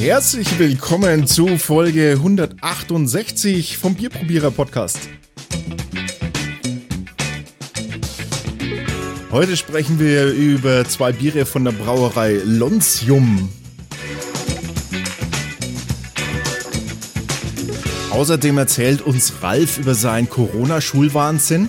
[0.00, 4.98] Herzlich willkommen zu Folge 168 vom Bierprobierer Podcast.
[9.30, 13.50] Heute sprechen wir über zwei Biere von der Brauerei Lontium.
[18.10, 21.68] Außerdem erzählt uns Ralf über seinen Corona-Schulwahnsinn.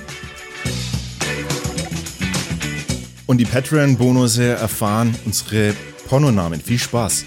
[3.27, 5.73] Und die Patreon-Bonusse erfahren unsere
[6.07, 6.61] Pornonamen.
[6.61, 7.25] Viel Spaß!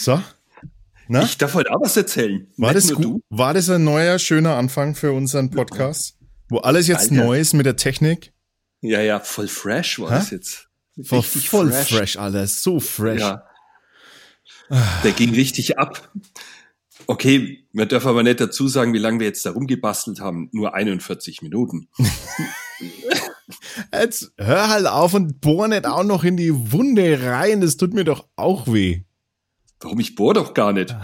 [0.00, 0.18] So.
[1.08, 1.22] Na?
[1.24, 2.46] Ich darf heute auch was erzählen.
[2.56, 3.20] War das, gut?
[3.28, 6.16] war das ein neuer, schöner Anfang für unseren Podcast?
[6.48, 7.26] Wo alles jetzt Alter.
[7.26, 8.32] neu ist mit der Technik?
[8.80, 10.14] Ja, ja, voll fresh war Hä?
[10.14, 10.68] das jetzt.
[11.04, 11.88] Voll, voll fresh.
[11.88, 12.62] fresh, alles.
[12.62, 13.20] So fresh.
[13.20, 13.44] Ja.
[15.04, 16.10] Der ging richtig ab.
[17.06, 20.48] Okay, wir dürfen aber nicht dazu sagen, wie lange wir jetzt da rumgebastelt haben.
[20.52, 21.88] Nur 41 Minuten.
[23.92, 27.60] jetzt hör halt auf und bohr nicht auch noch in die Wunde rein.
[27.60, 29.02] Das tut mir doch auch weh.
[29.80, 30.94] Warum ich bohr doch gar nicht?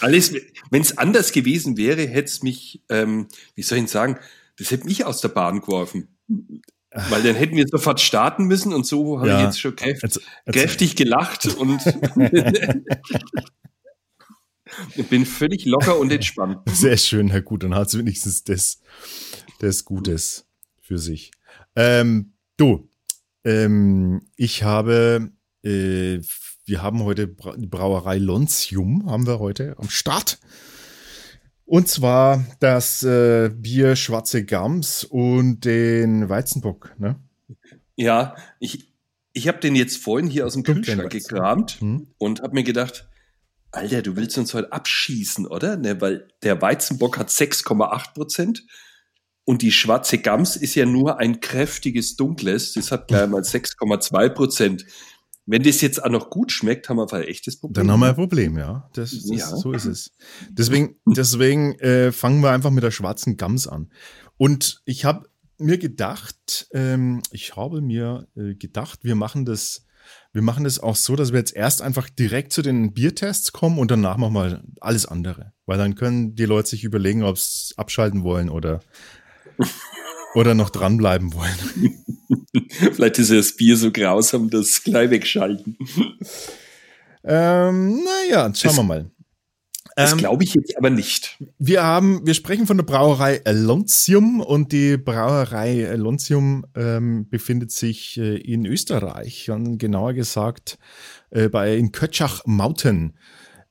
[0.00, 0.34] Alles,
[0.70, 4.18] wenn es anders gewesen wäre, hätte es mich, ähm, wie soll ich sagen,
[4.58, 6.08] das hätte mich aus der Bahn geworfen.
[6.28, 9.38] Weil dann hätten wir sofort starten müssen und so habe ja.
[9.38, 10.54] ich jetzt schon kräft, jetzt, jetzt.
[10.54, 11.80] kräftig gelacht und
[15.08, 16.58] bin völlig locker und entspannt.
[16.68, 18.80] Sehr schön, Herr Gut, dann hat es wenigstens das,
[19.60, 20.48] das Gutes
[20.80, 21.30] für sich.
[21.76, 22.88] Ähm, du,
[23.44, 25.30] ähm, ich habe
[25.62, 26.18] äh,
[26.70, 30.38] wir haben heute die Brauerei Lontium, haben wir heute am Start.
[31.64, 37.16] Und zwar das äh, Bier Schwarze Gams und den Weizenbock, ne?
[37.96, 38.94] Ja, ich,
[39.32, 42.06] ich habe den jetzt vorhin hier aus dem Kühlschrank gekramt hm.
[42.18, 43.08] und habe mir gedacht,
[43.72, 45.76] Alter, du willst uns heute abschießen, oder?
[45.76, 48.64] Ne, weil der Weizenbock hat 6,8 Prozent
[49.44, 52.74] und die schwarze Gams ist ja nur ein kräftiges Dunkles.
[52.74, 54.86] Das hat gleich mal 6,2 Prozent.
[55.50, 57.74] Wenn das jetzt auch noch gut schmeckt, haben wir ein echtes Problem.
[57.74, 58.88] Dann haben wir ein Problem, ja.
[58.92, 59.56] Das, das ja.
[59.56, 60.12] So ist es.
[60.48, 63.90] Deswegen, deswegen äh, fangen wir einfach mit der schwarzen Gams an.
[64.36, 65.28] Und ich habe
[65.58, 69.84] mir gedacht, ähm, ich habe mir äh, gedacht, wir machen das,
[70.32, 73.80] wir machen das auch so, dass wir jetzt erst einfach direkt zu den Biertests kommen
[73.80, 75.52] und danach machen wir alles andere.
[75.66, 78.78] Weil dann können die Leute sich überlegen, ob sie abschalten wollen oder
[80.34, 82.04] oder noch dranbleiben wollen.
[82.92, 85.76] Vielleicht ist ja das Bier so grausam, das gleich wegschalten.
[87.24, 89.10] Ähm, naja, schauen das, wir mal.
[89.96, 91.38] Das ähm, glaube ich jetzt aber nicht.
[91.58, 98.16] Wir haben, wir sprechen von der Brauerei Lontium und die Brauerei Lontium ähm, befindet sich
[98.16, 100.78] äh, in Österreich und genauer gesagt
[101.30, 103.18] äh, bei in Kötschach-Mauten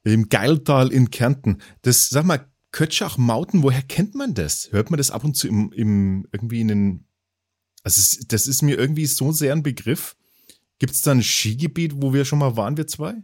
[0.03, 1.57] im Geiltal in Kärnten.
[1.81, 4.69] Das, sag mal, Kötschach-Mauten, woher kennt man das?
[4.71, 7.05] Hört man das ab und zu im, im irgendwie in den,
[7.83, 10.15] also das ist mir irgendwie so sehr ein Begriff.
[10.77, 13.15] Gibt es da ein Skigebiet, wo wir schon mal waren, wir zwei?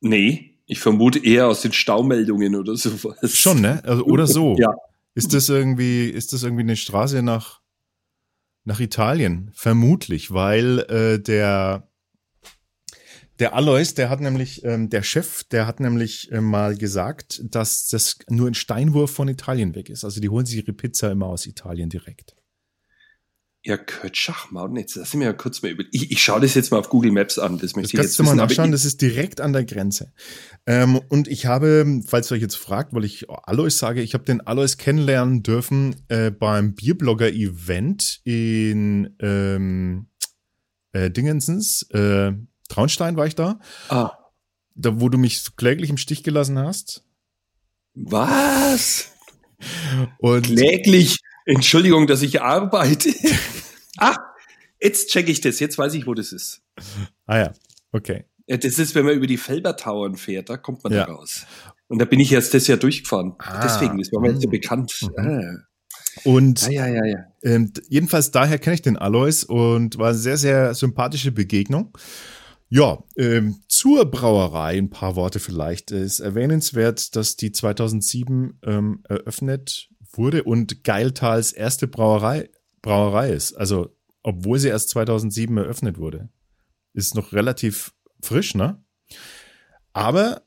[0.00, 3.16] Nee, ich vermute eher aus den Staumeldungen oder sowas.
[3.38, 3.82] Schon, ne?
[3.84, 4.56] Also, oder so.
[4.58, 4.74] ja.
[5.14, 7.60] Ist das irgendwie, ist das irgendwie eine Straße nach,
[8.64, 9.50] nach Italien?
[9.52, 11.91] Vermutlich, weil äh, der
[13.38, 17.88] der Alois, der hat nämlich, ähm, der Chef, der hat nämlich äh, mal gesagt, dass
[17.88, 20.04] das nur ein Steinwurf von Italien weg ist.
[20.04, 22.34] Also die holen sich ihre Pizza immer aus Italien direkt.
[23.64, 25.84] Ja, Kötschachmauden, jetzt lass mich ja kurz mal über.
[25.92, 27.58] Ich, ich schaue das jetzt mal auf Google Maps an.
[27.58, 30.12] Das möchte das ich jetzt du mal nachschauen, das ist direkt an der Grenze.
[30.66, 34.24] Ähm, und ich habe, falls ihr euch jetzt fragt, weil ich Alois sage, ich habe
[34.24, 40.08] den Alois kennenlernen dürfen äh, beim Bierblogger-Event in ähm,
[40.90, 42.32] äh, Dingensens, äh,
[42.72, 43.60] Traunstein war ich da.
[43.88, 44.12] Ah.
[44.74, 47.04] Da, wo du mich kläglich im Stich gelassen hast.
[47.94, 49.12] Was?
[50.18, 51.18] Und kläglich?
[51.44, 53.10] Entschuldigung, dass ich arbeite.
[53.98, 54.16] ah,
[54.80, 55.60] jetzt checke ich das.
[55.60, 56.62] Jetzt weiß ich, wo das ist.
[57.26, 57.52] Ah ja,
[57.92, 58.24] okay.
[58.46, 61.04] Ja, das ist, wenn man über die Felbertauern fährt, da kommt man ja.
[61.04, 61.46] da raus.
[61.88, 63.34] Und da bin ich jetzt das Jahr durchgefahren.
[63.38, 63.60] Ah.
[63.62, 64.98] Deswegen ist man jetzt ja bekannt.
[65.02, 65.18] Mhm.
[65.18, 65.68] Ah.
[66.24, 67.18] Und ah, ja, ja, ja.
[67.42, 71.96] Ähm, jedenfalls daher kenne ich den Alois und war eine sehr, sehr sympathische Begegnung.
[72.74, 75.90] Ja, ähm, zur Brauerei ein paar Worte vielleicht.
[75.90, 82.48] Es ist erwähnenswert, dass die 2007 ähm, eröffnet wurde und Geiltals erste Brauerei,
[82.80, 83.52] Brauerei ist.
[83.52, 86.30] Also, obwohl sie erst 2007 eröffnet wurde.
[86.94, 87.92] Ist noch relativ
[88.22, 88.82] frisch, ne?
[89.92, 90.40] Aber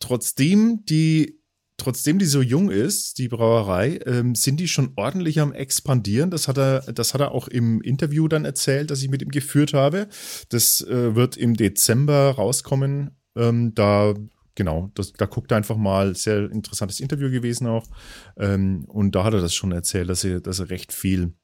[0.00, 1.39] trotzdem die
[1.80, 6.30] trotzdem die so jung ist, die Brauerei, ähm, sind die schon ordentlich am expandieren.
[6.30, 9.30] Das hat er, das hat er auch im Interview dann erzählt, das ich mit ihm
[9.30, 10.08] geführt habe.
[10.48, 13.10] Das äh, wird im Dezember rauskommen.
[13.36, 14.14] Ähm, da
[14.54, 17.86] genau, das, da guckt er einfach mal, sehr interessantes Interview gewesen auch.
[18.36, 21.34] Ähm, und da hat er das schon erzählt, dass er, dass er recht viel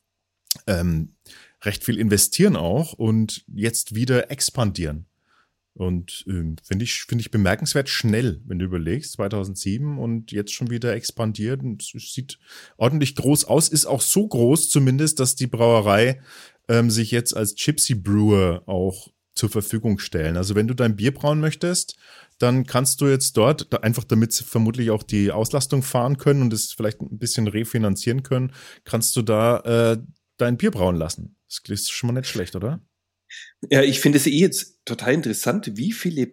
[0.67, 1.17] ähm,
[1.63, 5.07] recht viel investieren auch und jetzt wieder expandieren.
[5.77, 10.71] Und ähm, finde ich, finde ich bemerkenswert schnell, wenn du überlegst, 2007 und jetzt schon
[10.71, 12.39] wieder expandiert und sieht
[12.79, 16.23] ordentlich groß aus, ist auch so groß zumindest, dass die Brauerei
[16.69, 20.39] ähm, sich jetzt als Gypsy Brewer auch zur Verfügung stellen.
[20.39, 21.97] Also wenn du dein Bier brauen möchtest,
[22.39, 26.55] dann kannst du jetzt dort, einfach damit sie vermutlich auch die Auslastung fahren können und
[26.55, 28.53] es vielleicht ein bisschen refinanzieren können,
[28.85, 29.99] kannst du da äh,
[30.39, 31.37] dein Bier brauen lassen.
[31.49, 32.81] Das ist schon mal nicht schlecht, oder?
[33.71, 36.33] Ja, ich finde es eh jetzt total interessant, wie viele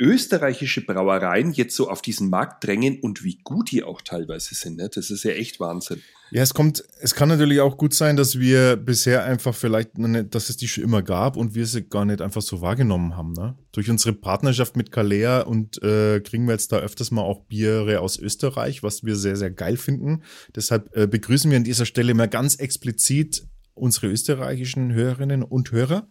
[0.00, 4.76] österreichische Brauereien jetzt so auf diesen Markt drängen und wie gut die auch teilweise sind.
[4.76, 4.90] Ne?
[4.92, 6.02] Das ist ja echt Wahnsinn.
[6.32, 10.48] Ja, es kommt, es kann natürlich auch gut sein, dass wir bisher einfach vielleicht, dass
[10.48, 13.34] es die schon immer gab und wir sie gar nicht einfach so wahrgenommen haben.
[13.34, 13.56] Ne?
[13.70, 18.00] Durch unsere Partnerschaft mit Kalea und äh, kriegen wir jetzt da öfters mal auch Biere
[18.00, 20.24] aus Österreich, was wir sehr, sehr geil finden.
[20.56, 26.08] Deshalb äh, begrüßen wir an dieser Stelle mal ganz explizit unsere österreichischen Hörerinnen und Hörer.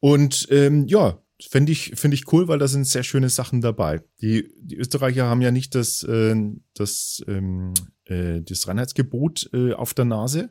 [0.00, 4.02] Und ähm, ja, finde ich, finde ich cool, weil da sind sehr schöne Sachen dabei.
[4.20, 6.34] Die, die Österreicher haben ja nicht das, äh,
[6.74, 7.74] das, ähm,
[8.04, 10.50] äh, das Reinheitsgebot äh, auf der Nase,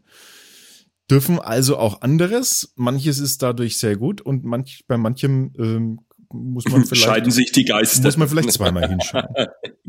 [1.10, 2.74] dürfen also auch anderes.
[2.76, 6.00] Manches ist dadurch sehr gut und manch, bei manchem ähm,
[6.34, 7.04] muss man vielleicht.
[7.04, 8.04] Scheiden sich die Geister.
[8.04, 9.28] Muss man vielleicht zweimal hinschauen.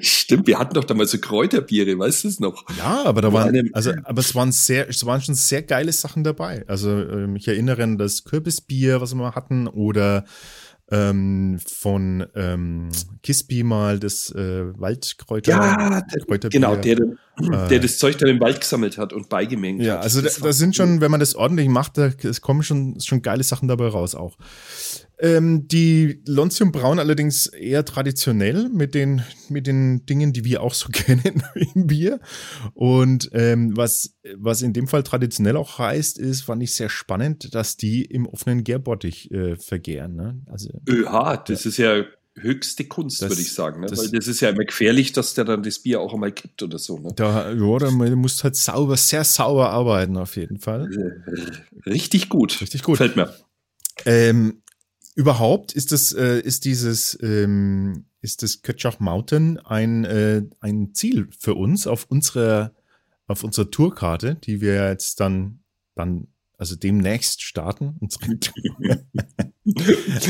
[0.00, 2.64] Stimmt, wir hatten doch damals so Kräuterbiere, weißt du es noch?
[2.76, 6.22] Ja, aber da waren, also, aber es waren sehr, es waren schon sehr geile Sachen
[6.22, 6.64] dabei.
[6.68, 10.24] Also, ähm, ich erinnere an das Kürbisbier, was wir hatten, oder
[10.90, 12.90] ähm, von ähm,
[13.22, 15.50] Kispi mal das äh, Waldkräuter.
[15.50, 16.02] Ja,
[16.50, 16.98] genau, der,
[17.38, 19.98] der, der das Zeug dann im Wald gesammelt hat und beigemengt ja, hat.
[19.98, 23.00] Ja, also da, da sind schon, wenn man das ordentlich macht, da es kommen schon,
[23.00, 24.36] schon geile Sachen dabei raus auch.
[25.18, 30.74] Ähm, die Lontium Braun allerdings eher traditionell mit den, mit den Dingen, die wir auch
[30.74, 31.42] so kennen
[31.74, 32.18] im Bier.
[32.74, 37.54] Und ähm, was, was in dem Fall traditionell auch heißt, ist, fand ich sehr spannend,
[37.54, 40.16] dass die im offenen Gärbottich äh, vergären.
[40.16, 40.42] Ne?
[40.46, 41.68] Also, Öha, das ja.
[41.68, 43.80] ist ja höchste Kunst, würde ich sagen.
[43.80, 43.86] Ne?
[43.86, 46.62] Das, Weil das ist ja immer gefährlich, dass der dann das Bier auch einmal kippt
[46.62, 46.98] oder so.
[46.98, 47.12] Ne?
[47.14, 50.88] Da, ja, da musst halt sauber, sehr sauber arbeiten auf jeden Fall.
[51.86, 52.60] Richtig gut.
[52.60, 52.98] Richtig gut.
[52.98, 53.34] Fällt mir.
[54.06, 54.62] Ähm,
[55.14, 61.28] überhaupt ist das, äh, ist dieses, ähm, ist das Kötschach Mountain ein, äh, ein Ziel
[61.38, 62.72] für uns auf unserer,
[63.26, 65.60] auf unserer Tourkarte, die wir jetzt dann,
[65.94, 66.28] dann,
[66.62, 67.98] also demnächst starten.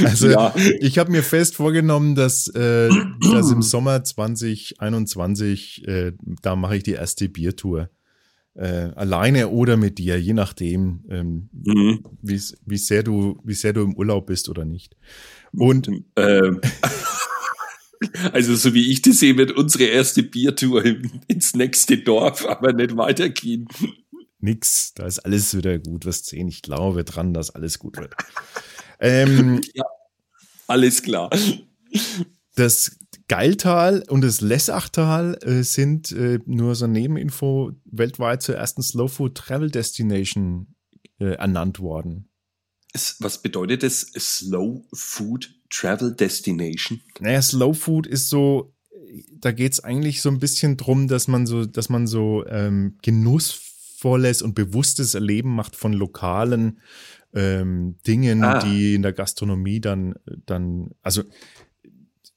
[0.03, 0.55] also ja.
[0.81, 2.89] ich habe mir fest vorgenommen, dass, äh,
[3.21, 7.91] dass im Sommer 2021, äh, da mache ich die erste Biertour
[8.55, 8.65] äh,
[8.95, 12.03] alleine oder mit dir, je nachdem, ähm, mhm.
[12.23, 14.97] wie, wie sehr du, wie sehr du im Urlaub bist oder nicht.
[15.53, 16.63] Und ähm.
[18.33, 20.85] Also so wie ich das sehe, wird unsere erste Biertour
[21.29, 23.69] ins nächste Dorf, aber nicht weitergehen.
[24.43, 26.49] Nix, da ist alles wieder gut, was sehen.
[26.49, 28.15] Ich glaube dran, dass alles gut wird.
[29.01, 29.85] ähm, ja,
[30.67, 31.31] alles klar.
[32.55, 32.99] Das
[33.29, 39.37] Geiltal und das Lessachtal äh, sind äh, nur so Nebeninfo weltweit zur ersten Slow Food
[39.37, 40.75] Travel Destination
[41.19, 42.29] äh, ernannt worden.
[43.21, 47.01] Was bedeutet das Slow Food Travel Destination?
[47.21, 48.75] Naja, Slow Food ist so,
[49.31, 52.99] da geht es eigentlich so ein bisschen drum, dass man so, dass man so ähm,
[54.03, 56.81] genussvolles und bewusstes Erleben macht von lokalen
[57.35, 58.61] ähm, Dingen, ah.
[58.61, 60.15] die in der Gastronomie dann,
[60.47, 61.23] dann, also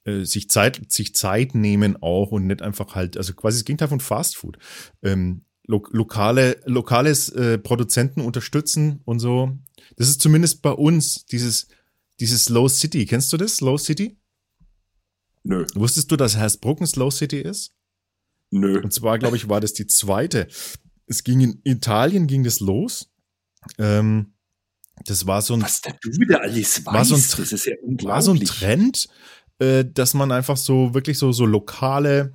[0.04, 3.88] äh, sich Zeit, sich Zeit nehmen auch und nicht einfach halt, also quasi das Gegenteil
[3.88, 4.58] von Fast Food.
[5.02, 9.58] Ähm, lo lokale, lokales äh, Produzenten unterstützen und so.
[9.96, 11.68] Das ist zumindest bei uns dieses,
[12.20, 13.04] dieses Slow City.
[13.04, 13.56] Kennst du das?
[13.56, 14.16] Slow City?
[15.42, 15.66] Nö.
[15.74, 17.72] Wusstest du, dass Hersbrucken Slow City ist?
[18.50, 18.80] Nö.
[18.80, 20.48] Und zwar, glaube ich, war das die zweite.
[21.06, 23.10] Es ging in Italien ging das los.
[23.78, 24.34] Ähm,
[25.04, 25.62] das war so ein.
[25.62, 28.08] Was der du wieder alles weißt, war so ein, das ist ja unglaublich.
[28.08, 29.08] War so ein Trend,
[29.58, 32.34] äh, dass man einfach so wirklich so, so lokale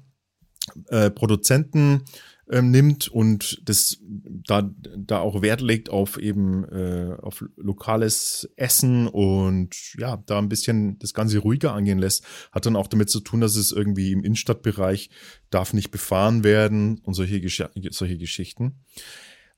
[0.88, 2.06] äh, Produzenten
[2.51, 9.08] ähm, nimmt und das da, da auch Wert legt auf eben äh, auf lokales Essen
[9.08, 13.22] und ja, da ein bisschen das Ganze ruhiger angehen lässt, hat dann auch damit zu
[13.22, 15.10] tun, dass es irgendwie im Innenstadtbereich
[15.50, 18.81] darf nicht befahren werden und solche, Gesch solche Geschichten.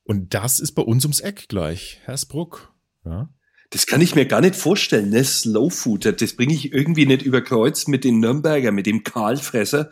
[0.04, 2.74] Und das ist bei uns ums Eck gleich, Hersbruck.
[3.06, 3.30] Ja.
[3.72, 5.24] Das kann ich mir gar nicht vorstellen, ne?
[5.24, 9.90] Slow Food, das bringe ich irgendwie nicht über Kreuz mit den Nürnberger, mit dem Karlfresser,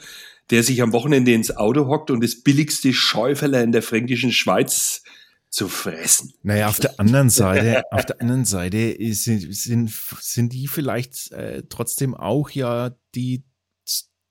[0.51, 5.01] der sich am Wochenende ins Auto hockt und das billigste Schäuferler in der fränkischen Schweiz
[5.49, 6.33] zu fressen.
[6.43, 11.63] Naja, auf der anderen Seite, auf der anderen Seite sind, sind, sind die vielleicht äh,
[11.67, 13.43] trotzdem auch ja die,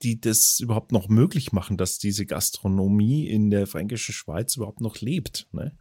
[0.02, 5.00] die das überhaupt noch möglich machen, dass diese Gastronomie in der fränkischen Schweiz überhaupt noch
[5.00, 5.46] lebt.
[5.52, 5.76] Ne?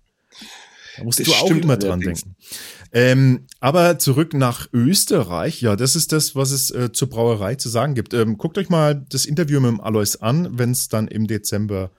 [0.99, 2.35] Da musst das du auch immer dran denken.
[2.91, 5.61] Ähm, aber zurück nach Österreich.
[5.61, 8.13] Ja, das ist das, was es äh, zur Brauerei zu sagen gibt.
[8.13, 10.57] Ähm, guckt euch mal das Interview mit dem Alois an.
[10.57, 11.91] Wenn es dann im Dezember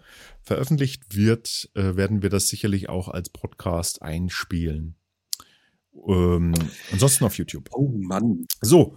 [0.42, 4.97] veröffentlicht wird, äh, werden wir das sicherlich auch als Podcast einspielen.
[6.07, 6.54] Ähm,
[6.92, 7.71] ansonsten auf YouTube.
[7.73, 8.45] Oh Mann.
[8.61, 8.97] So.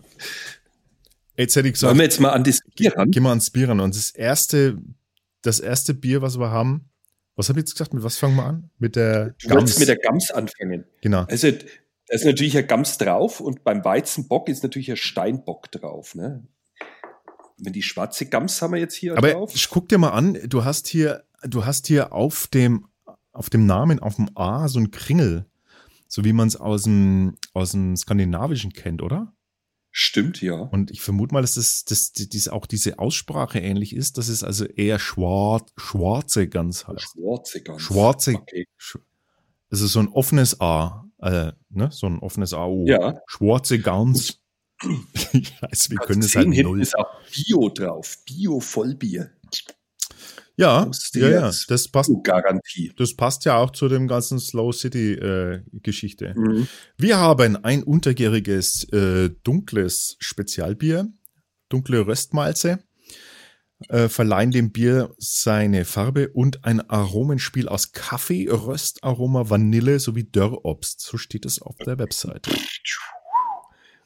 [1.37, 1.89] Jetzt hätte ich gesagt.
[1.89, 3.09] Wollen wir jetzt mal an das Bier ran?
[3.09, 3.79] Gehen wir ans Bier ran.
[3.79, 4.77] Und das erste,
[5.41, 6.89] das erste Bier, was wir haben,
[7.35, 7.93] was habe ich jetzt gesagt?
[7.93, 8.69] Mit was fangen wir an?
[8.77, 9.79] Mit der du Gams.
[9.79, 10.85] mit der Gams anfangen.
[11.01, 11.25] Genau.
[11.27, 16.15] Also, da ist natürlich ein Gams drauf und beim Weizenbock ist natürlich ein Steinbock drauf.
[16.15, 16.45] Ne?
[17.57, 19.51] Wenn die schwarze Gams haben wir jetzt hier Aber drauf.
[19.55, 22.87] Ich guck dir mal an, du hast hier, du hast hier auf dem,
[23.31, 25.45] auf dem Namen, auf dem A so ein Kringel.
[26.07, 29.33] So wie man es aus dem, aus dem Skandinavischen kennt, oder?
[29.95, 30.55] Stimmt, ja.
[30.55, 34.43] Und ich vermute mal, dass das, das, das auch diese Aussprache ähnlich ist, dass es
[34.43, 37.11] also eher schwarz, schwarze Gans heißt.
[37.13, 37.81] Schwarze Gans.
[37.83, 38.33] Schwarze.
[38.33, 38.67] Okay.
[39.69, 41.89] Also so ein offenes A, äh, ne?
[41.91, 42.85] So ein offenes AO.
[42.87, 43.21] Ja.
[43.27, 44.39] Schwarze Gans.
[45.31, 46.81] ich weiß, wir können es halt null.
[46.81, 48.17] ist auch Bio drauf.
[48.25, 49.29] Bio Vollbier.
[50.55, 52.11] Ja, ja, ja, das passt.
[52.23, 52.91] Garantie.
[52.95, 56.35] Das passt ja auch zu dem ganzen Slow City äh, Geschichte.
[56.37, 56.67] Mhm.
[56.95, 61.07] Wir haben ein untergäriges äh, dunkles Spezialbier,
[61.69, 62.83] dunkle Röstmalze,
[63.89, 71.01] äh, verleihen dem Bier seine Farbe und ein Aromenspiel aus Kaffee, Röstaroma, Vanille sowie Dörrobst.
[71.01, 72.51] So steht es auf der Webseite.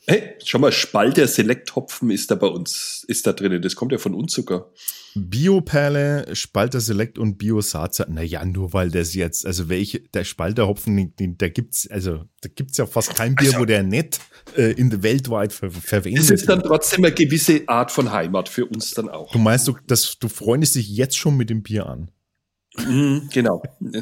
[0.09, 3.61] Hey, schau mal, Spalter Select-Hopfen ist da bei uns, ist da drin.
[3.61, 4.71] Das kommt ja von uns sogar.
[5.15, 8.05] Bioperle, Spalter Select und Bio Saatza.
[8.07, 12.85] Naja, nur weil das jetzt, also welche, der Spalterhopfen, da gibt's, also da gibt's ja
[12.85, 14.21] fast kein Bier, also, wo der nicht
[14.55, 16.31] äh, in der weltweit ver verwendet wird.
[16.31, 19.33] Das ist dann trotzdem eine gewisse Art von Heimat für uns dann auch.
[19.33, 22.11] Du meinst, du, dass, du freundest dich jetzt schon mit dem Bier an?
[22.77, 23.61] Mhm, genau.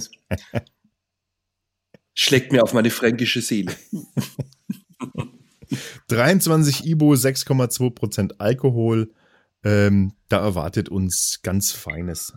[2.13, 3.73] Schlägt mir auf meine fränkische Seele.
[6.07, 9.13] 23 Ibo, 6,2% Alkohol.
[9.63, 12.33] Ähm, da erwartet uns ganz Feines.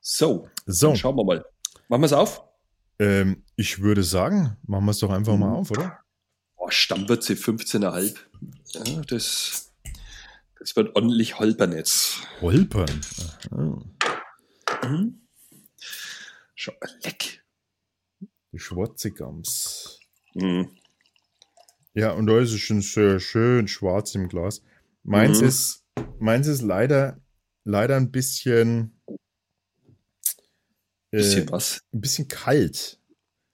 [0.00, 0.94] So, so.
[0.94, 1.44] schauen wir mal.
[1.88, 2.42] Machen wir es auf?
[2.98, 5.40] Ähm, ich würde sagen, machen wir es doch einfach mhm.
[5.40, 5.98] mal auf, oder?
[6.56, 8.16] Oh, Stammwürze 15,5.
[8.72, 9.72] Ja, das,
[10.58, 12.18] das wird ordentlich holpern jetzt.
[12.40, 13.00] Holpern?
[13.50, 15.26] Mhm.
[16.54, 17.44] Schau, leck.
[18.52, 20.00] Die schwarze Gams.
[20.36, 20.70] Mhm.
[21.94, 24.62] Ja, und da ist es schon sehr schön schwarz im Glas.
[25.02, 25.48] Meins mhm.
[25.48, 25.84] ist,
[26.18, 27.18] meins ist leider,
[27.64, 29.00] leider ein bisschen,
[31.10, 31.80] äh, bisschen was?
[31.92, 33.00] Ein bisschen kalt.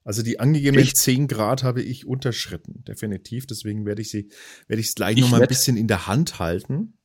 [0.04, 0.96] Also die angegebenen Echt?
[0.96, 3.46] 10 Grad habe ich unterschritten, definitiv.
[3.46, 4.28] Deswegen werde ich sie,
[4.66, 6.98] werde ich es gleich noch mal ein bisschen in der Hand halten.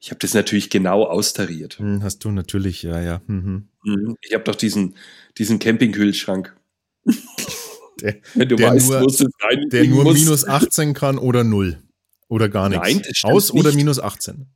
[0.00, 1.78] Ich habe das natürlich genau austariert.
[1.78, 3.22] Hm, hast du natürlich, ja, ja.
[3.28, 3.68] Mhm.
[3.84, 4.16] mhm.
[4.22, 4.96] Ich habe doch diesen,
[5.38, 6.56] diesen Campingkühlschrank.
[8.00, 11.82] Der, Wenn du der weißt, nur, der nur minus 18 kann oder 0.
[12.28, 12.84] Oder gar nichts.
[13.22, 13.76] Nein, Aus oder nicht.
[13.76, 14.46] minus 18.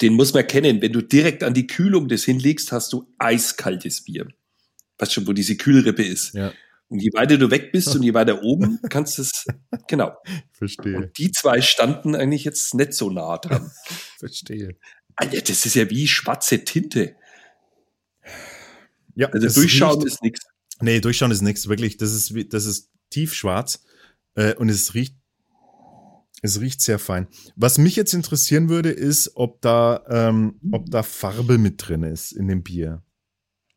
[0.00, 0.82] Den muss man kennen.
[0.82, 4.28] Wenn du direkt an die Kühlung das hinlegst, hast du eiskaltes Bier.
[4.98, 6.34] Weißt schon, wo diese Kühlrippe ist.
[6.34, 6.52] Ja.
[6.88, 9.46] Und je weiter du weg bist und je weiter oben, kannst du es,
[9.88, 10.16] genau.
[10.52, 10.96] Verstehe.
[10.96, 13.70] Und die zwei standen eigentlich jetzt nicht so nah dran.
[14.18, 14.76] Verstehe.
[15.16, 17.16] Alter, das ist ja wie schwarze Tinte.
[19.14, 20.46] Ja, also durchschauen riecht, ist nichts.
[20.80, 21.68] Nee, durchschauen ist nichts.
[21.68, 23.84] Wirklich, das ist, das ist tiefschwarz.
[24.34, 25.16] Äh, und es riecht
[26.42, 27.28] es riecht sehr fein.
[27.56, 32.32] Was mich jetzt interessieren würde, ist, ob da, ähm, ob da Farbe mit drin ist
[32.32, 33.02] in dem Bier.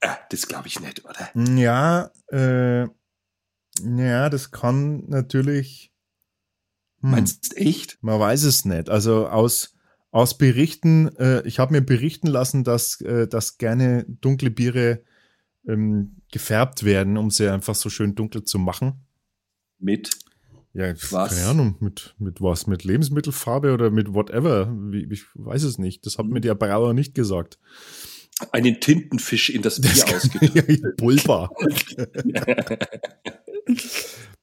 [0.02, 1.32] Äh, das glaube ich nicht, oder?
[1.56, 2.88] Ja, äh,
[3.82, 5.92] ja, das kann natürlich.
[7.02, 7.98] Hm, Meinst du echt?
[8.02, 8.90] Man weiß es nicht.
[8.90, 9.76] Also aus,
[10.12, 15.04] aus Berichten, äh, ich habe mir berichten lassen, dass, äh, dass gerne dunkle Biere
[15.70, 19.06] ähm, gefärbt werden, um sie einfach so schön dunkel zu machen.
[19.78, 20.12] Mit?
[20.74, 21.36] Ja, was?
[21.36, 22.68] keine Ahnung, mit, mit was?
[22.68, 24.72] Mit Lebensmittelfarbe oder mit whatever?
[25.10, 26.06] Ich weiß es nicht.
[26.06, 27.58] Das hat mir der Brauer nicht gesagt.
[28.52, 30.96] Einen Tintenfisch in das Bier das ausgetrunken.
[30.98, 31.50] Pulver.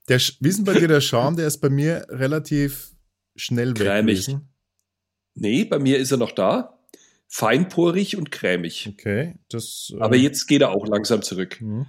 [0.08, 1.36] der, wie ist denn bei dir der Charme?
[1.36, 2.90] Der ist bei mir relativ
[3.36, 4.26] schnell weg Cremig.
[4.26, 4.48] gewesen.
[5.34, 6.75] Nee, bei mir ist er noch da.
[7.28, 8.88] Feinporig und cremig.
[8.92, 9.92] Okay, das.
[9.94, 11.60] Äh, Aber jetzt geht er auch langsam zurück.
[11.60, 11.86] Mhm.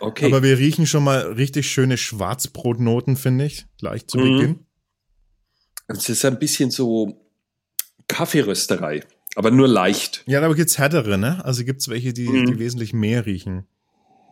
[0.00, 0.26] Okay.
[0.26, 4.22] Aber wir riechen schon mal richtig schöne Schwarzbrotnoten, finde ich, gleich zu mhm.
[4.38, 4.66] Beginn.
[5.88, 7.26] Es ist ein bisschen so
[8.06, 9.02] Kaffeerösterei,
[9.34, 10.22] aber nur leicht.
[10.26, 11.44] Ja, aber gibt's härtere, ne?
[11.44, 12.46] Also gibt's welche, die, mhm.
[12.46, 13.66] die wesentlich mehr riechen.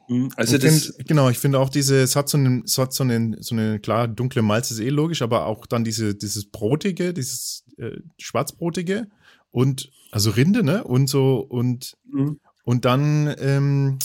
[0.09, 0.31] Mhm.
[0.37, 3.05] Also das find, genau, ich finde auch diese, es hat so einen, es hat so
[3.05, 7.13] einen, so eine klar dunkle Malz ist eh logisch, aber auch dann diese, dieses brotige,
[7.13, 9.09] dieses äh, schwarzbrotige
[9.51, 10.85] und also Rinde, ne?
[10.85, 12.41] Und so und mhm.
[12.67, 14.01] Und dann ähm,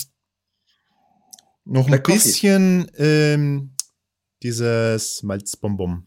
[1.64, 3.74] noch Black ein bisschen ähm,
[4.40, 6.06] dieses Malzbonbon.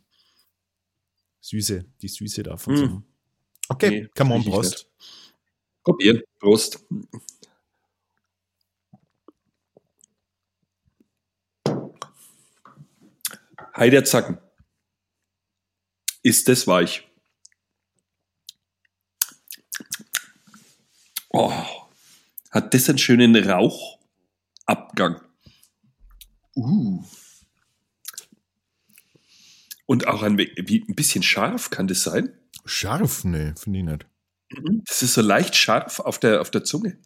[1.41, 2.75] Süße, die Süße davon.
[2.75, 3.03] Mm.
[3.67, 4.89] Okay, nee, come on, Prost.
[5.83, 6.79] Probieren, Prost.
[13.75, 14.37] Heiderzacken.
[16.23, 17.07] Ist das weich?
[21.29, 21.53] Oh,
[22.51, 25.21] hat das einen schönen Rauchabgang.
[26.55, 27.03] Uh.
[29.85, 32.33] Und auch ein, wie, ein bisschen scharf kann das sein?
[32.63, 33.23] Scharf?
[33.25, 34.07] Nee, finde ich nicht.
[34.51, 34.83] Mhm.
[34.85, 36.97] Das ist so leicht scharf auf der, auf der Zunge.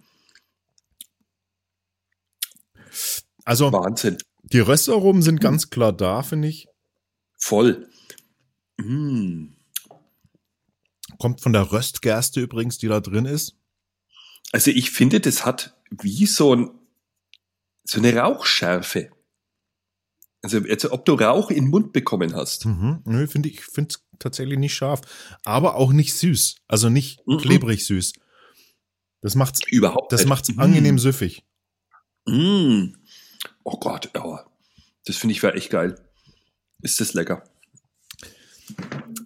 [3.44, 4.20] Also, Wahnsinn.
[4.44, 6.68] Die Röstaromen sind ganz klar da, finde ich.
[7.38, 7.90] Voll.
[8.78, 9.48] Mm.
[11.18, 13.56] Kommt von der Röstgerste übrigens, die da drin ist.
[14.52, 16.72] Also ich finde, das hat wie so, ein,
[17.84, 19.12] so eine Rauchschärfe.
[20.42, 22.66] Also, also ob du Rauch in den Mund bekommen hast.
[22.66, 23.02] Mhm.
[23.06, 25.02] Nö, finde ich, finde es tatsächlich nicht scharf.
[25.44, 26.58] Aber auch nicht süß.
[26.68, 27.38] Also nicht mhm.
[27.40, 28.14] klebrig süß.
[29.22, 30.14] Das macht's überhaupt.
[30.14, 30.30] Das nicht.
[30.30, 30.60] macht's mhm.
[30.60, 31.44] angenehm süffig.
[32.26, 32.94] Mm.
[33.64, 34.38] Oh Gott, oh.
[35.06, 35.96] das finde ich war echt geil.
[36.82, 37.44] Ist das lecker?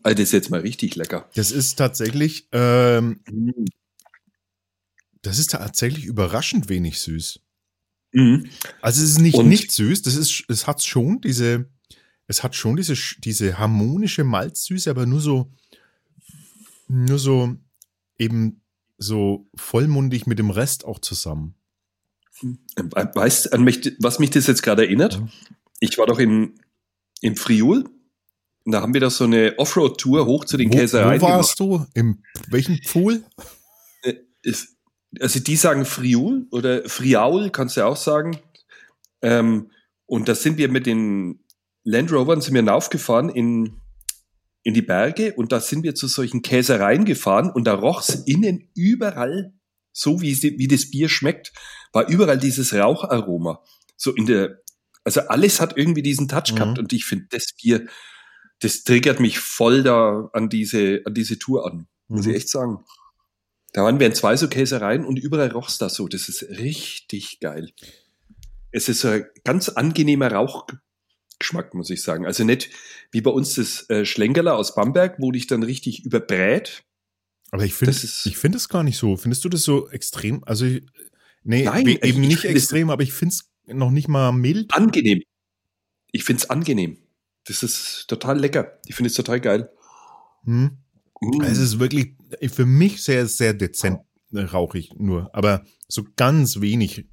[0.03, 1.29] Also das ist jetzt mal richtig lecker.
[1.35, 3.19] Das ist tatsächlich, ähm,
[5.21, 7.39] das ist tatsächlich überraschend wenig süß.
[8.13, 8.49] Mhm.
[8.81, 11.69] Also es ist nicht Und nicht süß, das ist, es hat schon diese,
[12.27, 15.51] es hat schon diese, diese harmonische Malzsüße, aber nur so,
[16.87, 17.55] nur so
[18.17, 18.61] eben
[18.97, 21.55] so vollmundig mit dem Rest auch zusammen.
[22.41, 25.21] Weißt du, was mich das jetzt gerade erinnert?
[25.79, 26.55] Ich war doch in,
[27.21, 27.85] in Friul.
[28.65, 31.21] Da haben wir da so eine Offroad-Tour hoch zu den wo, Käsereien.
[31.21, 31.89] Wo warst gemacht.
[31.93, 31.99] du?
[31.99, 33.23] Im welchen Pool?
[34.03, 34.15] Äh,
[35.19, 38.39] also die sagen Friul oder Friaul, kannst du auch sagen.
[39.21, 39.69] Ähm,
[40.05, 41.43] und da sind wir mit den
[41.83, 43.81] Land Rovern sind wir raufgefahren in,
[44.63, 48.15] in die Berge und da sind wir zu solchen Käsereien gefahren und da roch es
[48.25, 49.53] innen überall
[49.91, 51.51] so, wie, wie das Bier schmeckt
[51.93, 53.63] war überall dieses Raucharoma.
[53.95, 54.59] So in der,
[55.05, 56.55] also alles hat irgendwie diesen Touch mhm.
[56.55, 57.87] gehabt und ich finde das Bier,
[58.59, 61.87] das triggert mich voll da an diese, an diese Tour an.
[62.07, 62.31] Muss mhm.
[62.31, 62.83] ich echt sagen.
[63.71, 66.07] Da waren wir in zwei so Käsereien und überall roch's da so.
[66.07, 67.71] Das ist richtig geil.
[68.71, 72.25] Es ist so ein ganz angenehmer Rauchgeschmack, muss ich sagen.
[72.25, 72.69] Also nicht
[73.11, 76.83] wie bei uns das äh, Schlenkerler aus Bamberg, wo dich dann richtig überbrät.
[77.51, 79.17] Aber ich finde, ich finde es gar nicht so.
[79.17, 80.43] Findest du das so extrem?
[80.43, 80.65] Also
[81.43, 84.73] Nee, Nein, eben nicht extrem, aber ich finde es noch nicht mal mild.
[84.73, 85.21] Angenehm.
[86.11, 86.97] Ich finde es angenehm.
[87.45, 88.79] Das ist total lecker.
[88.85, 89.69] Ich finde es total geil.
[90.45, 90.77] Hm.
[91.19, 91.41] Mm.
[91.41, 92.15] Es ist wirklich
[92.49, 93.99] für mich sehr, sehr dezent
[94.33, 97.05] rauchig nur, aber so ganz wenig.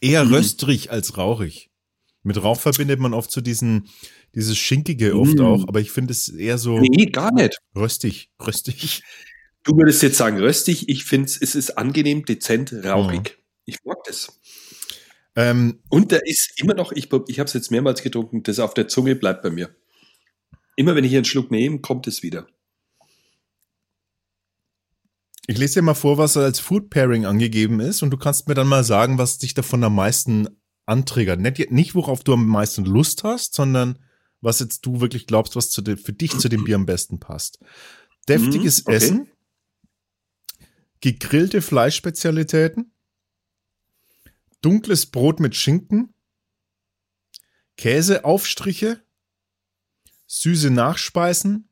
[0.00, 0.32] Eher mm.
[0.32, 1.70] röstrig als rauchig.
[2.22, 3.88] Mit Rauch verbindet man oft so diesen,
[4.34, 5.42] dieses Schinkige oft mm.
[5.42, 6.78] auch, aber ich finde es eher so.
[6.78, 7.58] Nee, gar nicht.
[7.74, 9.02] Röstig, röstig.
[9.68, 10.88] Du würdest jetzt sagen röstig.
[10.88, 13.36] Ich finde es ist angenehm, dezent, rauchig.
[13.36, 13.42] Mhm.
[13.66, 14.40] Ich mag das.
[15.36, 18.72] Ähm, und da ist immer noch, ich, ich habe es jetzt mehrmals getrunken, das auf
[18.72, 19.68] der Zunge bleibt bei mir.
[20.76, 22.46] Immer wenn ich einen Schluck nehme, kommt es wieder.
[25.46, 28.54] Ich lese dir mal vor, was als Food Pairing angegeben ist und du kannst mir
[28.54, 30.48] dann mal sagen, was dich davon am meisten
[30.86, 31.40] anträgert.
[31.40, 33.98] Nicht, nicht worauf du am meisten Lust hast, sondern
[34.40, 37.58] was jetzt du wirklich glaubst, was de, für dich zu dem Bier am besten passt.
[38.30, 38.96] Deftiges mhm, okay.
[38.96, 39.28] Essen,
[41.00, 42.92] gegrillte Fleischspezialitäten,
[44.60, 46.14] dunkles Brot mit Schinken,
[47.76, 49.02] Käseaufstriche,
[50.26, 51.68] süße Nachspeisen,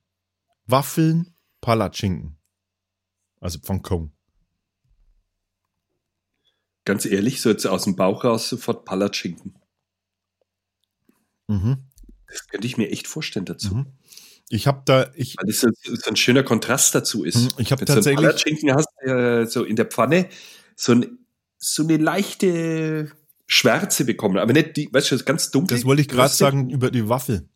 [0.66, 2.36] Waffeln, Palatschinken.
[3.40, 4.12] Also von Kong.
[6.84, 9.54] Ganz ehrlich, so jetzt aus dem Bauch raus sofort Palatschinken.
[11.48, 11.78] Mhm.
[12.28, 13.74] Das könnte ich mir echt vorstellen dazu.
[13.74, 13.86] Mhm.
[14.48, 15.68] Ich habe da, ich, weil das so,
[16.08, 17.36] ein schöner Kontrast dazu ist.
[17.36, 18.30] Hm, ich habe tatsächlich.
[18.30, 20.28] So Schinken hast äh, so in der Pfanne
[20.74, 21.18] so, ein,
[21.58, 23.10] so eine leichte
[23.46, 25.76] Schwärze bekommen, aber nicht die, weißt du, ganz dunkel.
[25.76, 27.48] Das wollte ich gerade sagen über die Waffel.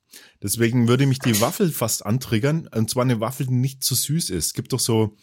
[0.42, 4.30] Deswegen würde mich die Waffel fast antriggern, und zwar eine Waffel, die nicht zu süß
[4.30, 4.54] ist.
[4.54, 5.16] Gibt doch so,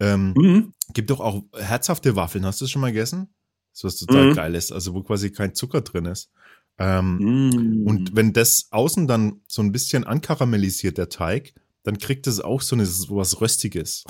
[0.00, 0.72] ähm, mhm.
[0.94, 2.46] gibt doch auch herzhafte Waffeln.
[2.46, 3.28] Hast du das schon mal gegessen?
[3.72, 4.34] So was total mhm.
[4.34, 6.30] geil ist, also wo quasi kein Zucker drin ist.
[6.78, 7.86] Ähm, mm.
[7.86, 12.62] Und wenn das außen dann so ein bisschen ankaramellisiert, der Teig, dann kriegt es auch
[12.62, 14.04] so, eine, so was Röstiges.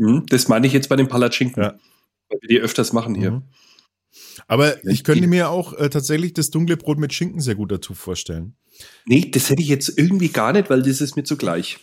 [0.00, 1.78] Mm, das meine ich jetzt bei den Palatschinken, ja.
[2.30, 3.32] weil wir die öfters machen hier.
[3.32, 3.42] Mhm.
[4.46, 7.94] Aber ich könnte mir auch äh, tatsächlich das dunkle Brot mit Schinken sehr gut dazu
[7.94, 8.56] vorstellen.
[9.04, 11.78] Nee, das hätte ich jetzt irgendwie gar nicht, weil das ist mir zugleich.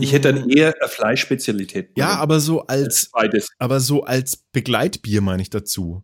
[0.00, 1.92] Ich hätte dann eher eine Fleischspezialität.
[1.96, 3.10] Ja, aber so als,
[3.58, 6.02] aber so als Begleitbier meine ich dazu.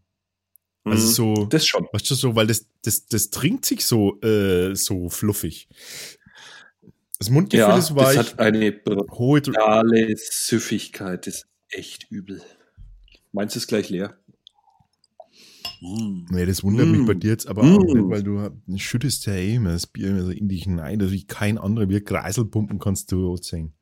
[0.84, 1.46] Also mhm, so.
[1.46, 1.86] Das schon.
[1.92, 5.68] Weißt du, so, weil das, das, das trinkt sich so, äh, so fluffig.
[7.18, 8.16] Das Mundgefühl ja, ist weich.
[8.16, 11.26] Das hat eine brutale Süffigkeit.
[11.26, 12.42] Das ist echt übel.
[13.32, 14.16] Meinst du es gleich leer?
[15.80, 16.26] Mm.
[16.30, 16.90] Nee, das wundert mm.
[16.92, 17.76] mich bei dir jetzt aber mm.
[17.76, 20.98] auch nicht, weil du schüttest ja eh immer das Bier immer so in dich hinein,
[20.98, 23.74] dass wie kein anderer Bier Kreiselpumpen kannst du sehen.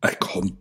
[0.00, 0.58] Ey, komm.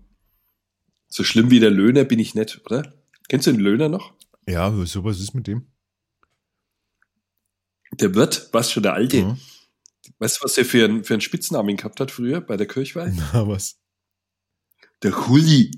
[1.07, 2.93] So schlimm wie der Löhner bin ich nicht, oder?
[3.27, 4.13] Kennst du den Löhner noch?
[4.47, 5.67] Ja, sowas ist mit dem.
[7.93, 9.23] Der Wirt, was schon der Alte.
[9.23, 9.37] Mhm.
[10.19, 13.13] Weißt du, was er für, einen, für einen Spitznamen gehabt hat früher bei der Kirchweih?
[13.33, 13.77] Na, was?
[15.03, 15.71] Der Huli.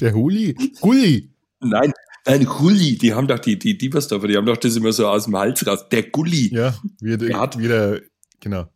[0.00, 0.54] der Huli?
[0.80, 1.34] Gulli.
[1.60, 1.92] Nein,
[2.26, 2.96] nein, Gulli.
[2.96, 5.66] Die haben doch die, die Diebersdorfer, die haben doch das immer so aus dem Hals
[5.66, 5.88] raus.
[5.90, 6.54] Der Gulli.
[6.54, 8.00] Ja, wie der, hat wieder,
[8.40, 8.66] genau.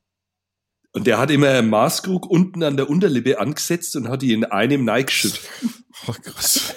[0.93, 4.45] Und der hat immer einen Maßkrug unten an der Unterlippe angesetzt und hat die in
[4.45, 5.41] einem neigeschüttet.
[6.07, 6.75] Ach, krass.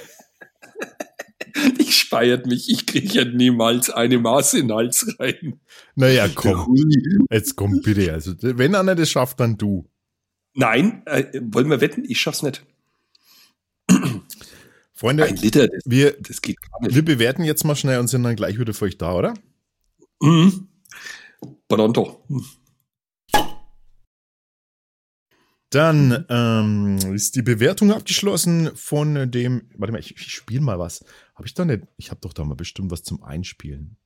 [2.08, 5.60] Ich speiert mich, ich kriege ja niemals eine Maß in den Hals rein.
[5.96, 6.74] Naja, komm.
[7.30, 8.14] Jetzt komm bitte.
[8.14, 9.90] Also, wenn einer das schafft, dann du.
[10.54, 12.06] Nein, äh, wollen wir wetten?
[12.08, 12.66] Ich schaff's nicht.
[14.94, 16.96] Freunde, ein Liter, das, wir, das geht gar nicht.
[16.96, 19.34] Wir bewerten jetzt mal schnell und sind dann gleich wieder für euch da, oder?
[20.22, 20.70] Mhm.
[21.68, 22.24] Pronto.
[25.70, 29.70] Dann ähm, ist die Bewertung abgeschlossen von dem.
[29.76, 31.04] Warte mal, ich, ich spiele mal was.
[31.36, 31.84] Habe ich da nicht?
[31.98, 33.98] Ich habe doch da mal bestimmt was zum Einspielen.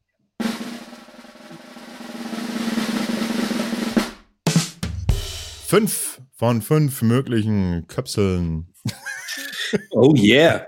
[5.67, 8.67] Fünf von fünf möglichen Köpseln.
[9.91, 10.65] Oh yeah.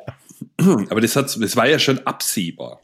[0.57, 2.79] Aber das, hat, das war ja schon absehbar.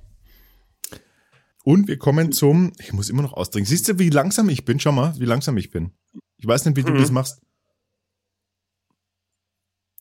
[1.64, 2.74] Und wir kommen zum.
[2.78, 3.66] Ich muss immer noch ausdrücken.
[3.66, 4.82] Siehst du, wie langsam ich bin?
[4.82, 5.94] Schau mal, wie langsam ich bin.
[6.36, 6.98] Ich weiß nicht, wie du mhm.
[6.98, 7.40] das machst.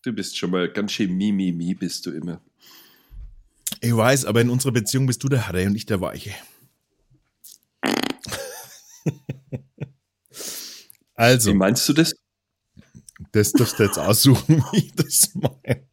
[0.02, 2.40] Du bist schon mal ganz schön Mimimi, mi, mi, bist du immer.
[3.80, 6.34] Ich weiß, aber in unserer Beziehung bist du der Harre und ich der Weiche.
[11.14, 11.52] also.
[11.52, 12.14] Wie meinst du das?
[13.32, 15.86] Das darfst du jetzt aussuchen, wie ich das meine.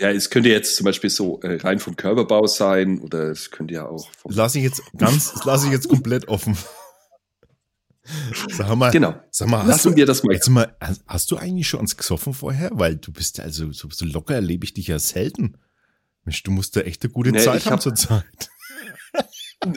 [0.00, 3.74] Ja, es könnte jetzt zum Beispiel so äh, rein vom Körperbau sein oder es könnte
[3.74, 4.08] ja auch.
[4.24, 6.56] Lass ich jetzt ganz, das lasse ich jetzt komplett offen.
[8.50, 9.14] Sag mal, genau.
[9.30, 10.34] Sag mal, Lassen du, wir das mal.
[10.34, 10.76] Jetzt mal.
[11.06, 12.70] Hast du eigentlich schon uns gesoffen vorher?
[12.74, 15.56] Weil du bist also so, so locker erlebe ich dich ja selten.
[16.24, 18.24] Mensch, du musst da echt eine gute nee, Zeit haben hab, zur Zeit.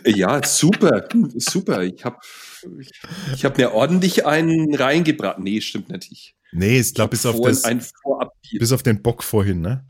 [0.05, 1.81] Ja, super, super.
[1.83, 2.17] Ich habe
[3.33, 5.39] ich hab mir ordentlich einen reingebracht.
[5.39, 6.35] Nee, stimmt nicht.
[6.51, 7.39] nee, ich glaube, bis, auf
[8.51, 9.85] bis auf den Bock vorhin, ne?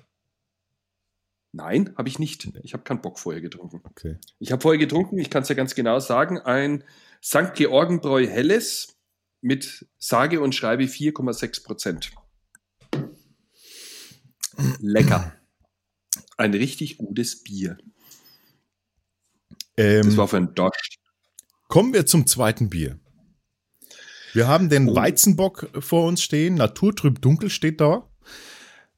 [1.52, 2.48] Nein, habe ich nicht.
[2.62, 3.82] Ich habe keinen Bock vorher getrunken.
[3.86, 4.18] Okay.
[4.38, 6.84] Ich habe vorher getrunken, ich kann es ja ganz genau sagen, ein
[7.24, 7.54] St.
[7.56, 8.98] Georgenbräu Helles
[9.42, 12.12] mit sage und schreibe 4,6 Prozent.
[14.80, 15.34] Lecker.
[16.38, 17.78] Ein richtig gutes Bier.
[19.78, 20.98] Ähm, das war für ein Dosch.
[21.68, 23.00] Kommen wir zum zweiten Bier.
[24.34, 24.96] Wir haben den oh.
[24.96, 26.56] Weizenbock vor uns stehen.
[26.56, 28.10] Naturtrüb dunkel steht da.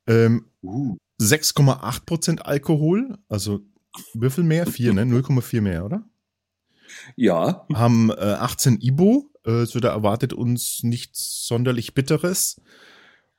[0.08, 0.98] Ähm, uh.
[1.22, 3.18] 6,8% Alkohol.
[3.28, 3.62] Also
[4.14, 4.66] wie viel mehr?
[4.66, 5.04] 4, ne?
[5.04, 6.04] 0,4 mehr, oder?
[7.16, 7.66] Ja.
[7.74, 9.30] Haben äh, 18 Ibo.
[9.46, 12.62] Äh, so da erwartet uns nichts sonderlich Bitteres.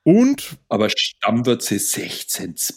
[0.03, 0.57] Und.
[0.69, 2.73] Aber Stammwürze 16,2.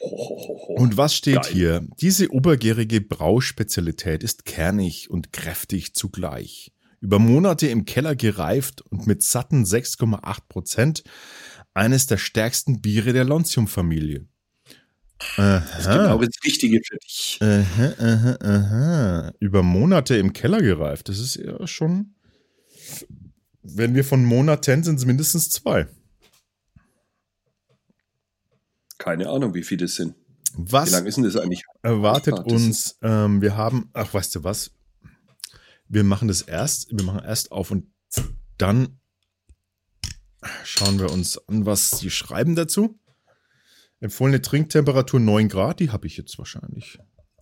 [0.00, 1.52] Und was steht Geil.
[1.52, 1.86] hier?
[2.00, 6.72] Diese obergärige Brauspezialität ist kernig und kräftig zugleich.
[7.00, 11.04] Über Monate im Keller gereift und mit satten 6,8 Prozent
[11.74, 14.26] eines der stärksten Biere der Lontium-Familie.
[15.36, 17.38] Das ist genau das Richtige für dich.
[17.40, 19.32] Aha, aha, aha.
[19.40, 21.08] Über Monate im Keller gereift.
[21.08, 22.14] Das ist ja schon.
[23.62, 25.88] Wenn wir von Monaten sind es mindestens zwei.
[28.98, 30.14] Keine Ahnung, wie viele das sind.
[30.54, 31.62] Was wie lange ist denn das eigentlich?
[31.82, 34.70] Erwartet ah, uns, ähm, wir haben, ach, weißt du was?
[35.88, 37.86] Wir machen das erst, wir machen erst auf und
[38.58, 39.00] dann
[40.64, 42.98] schauen wir uns an, was sie schreiben dazu.
[44.02, 46.98] Empfohlene Trinktemperatur 9 Grad, die habe ich jetzt wahrscheinlich.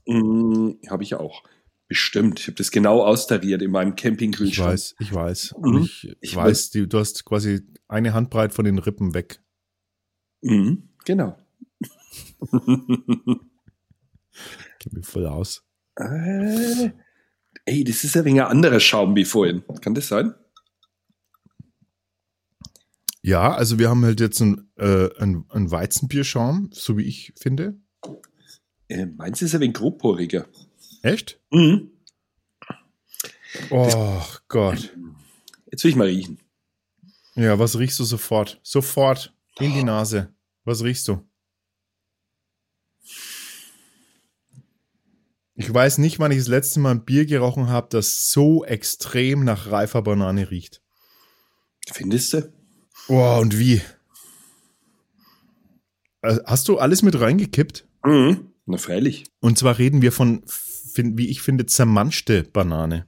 [0.07, 1.43] Mm, habe ich auch.
[1.89, 2.39] Bestimmt.
[2.39, 4.75] Ich habe das genau austariert in meinem Campingkühlschrank.
[4.75, 5.55] Ich weiß, ich weiß.
[5.59, 5.83] Mhm.
[5.83, 9.41] Ich, ich, weiß, du hast quasi eine Handbreit von den Rippen weg.
[10.43, 11.39] Mhm, genau.
[14.79, 15.65] Gib mir voll aus.
[15.97, 16.91] Äh,
[17.65, 19.65] ey, das ist ein wenig anderer Schaum wie vorhin.
[19.81, 20.35] Kann das sein?
[23.23, 27.79] Ja, also wir haben halt jetzt ein, äh, ein, ein Weizenbierschaum, so wie ich finde.
[28.89, 30.47] Äh, meins ist ein wenig grobporiger.
[31.03, 31.41] Echt?
[31.51, 31.91] Mhm.
[33.71, 34.97] Oh Gott.
[35.71, 36.39] Jetzt will ich mal riechen.
[37.35, 38.61] Ja, was riechst du sofort?
[38.63, 40.33] Sofort in die Nase.
[40.65, 41.23] Was riechst du?
[45.55, 49.45] Ich weiß nicht, wann ich das letzte Mal ein Bier gerochen habe, das so extrem
[49.45, 50.83] nach reifer Banane riecht.
[51.93, 52.60] Findest du?
[53.09, 53.81] Oh, und wie?
[56.23, 57.87] Äh, hast du alles mit reingekippt?
[58.05, 58.53] Mhm.
[58.67, 59.25] Na, freilich.
[59.41, 60.43] Und zwar reden wir von,
[60.95, 63.07] wie ich finde, zermanschte Banane.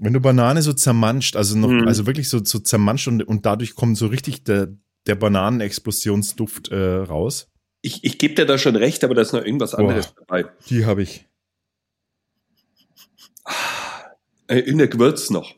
[0.00, 1.86] Wenn du Banane so zermanscht, also noch, mhm.
[1.86, 4.68] also wirklich so, so zermanscht und, und dadurch kommt so richtig der,
[5.06, 7.48] der Bananenexplosionsduft äh, raus.
[7.82, 10.50] Ich, ich gebe dir da schon recht, aber da ist noch irgendwas anderes Boah, dabei.
[10.68, 11.28] Die habe ich.
[14.46, 15.54] Äh, in der Gewürz noch.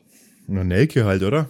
[0.47, 1.49] Na, Nelke halt, oder?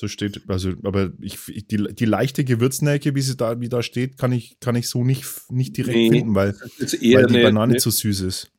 [0.00, 1.38] So steht, also, aber ich,
[1.70, 5.04] die, die leichte Gewürznelke, wie sie da, wie da steht, kann ich, kann ich so
[5.04, 8.50] nicht, nicht direkt nee, finden, weil, weil die eine, Banane eine, zu süß ist.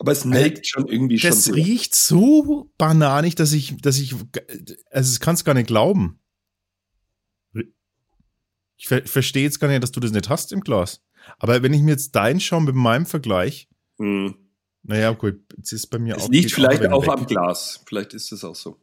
[0.00, 1.54] Aber es melkt schon irgendwie das schon.
[1.54, 4.16] Das riecht so bananig, dass ich, dass ich,
[4.90, 6.18] also ich kann es gar nicht glauben.
[8.76, 11.04] Ich ver verstehe jetzt gar nicht, dass du das nicht hast im Glas.
[11.38, 14.34] Aber wenn ich mir jetzt deinen Schaum mit meinem Vergleich, hm.
[14.82, 16.28] naja, gut, jetzt ist bei mir es auch.
[16.30, 17.84] Es liegt vielleicht auch, auch am Glas.
[17.86, 18.80] Vielleicht ist es auch so.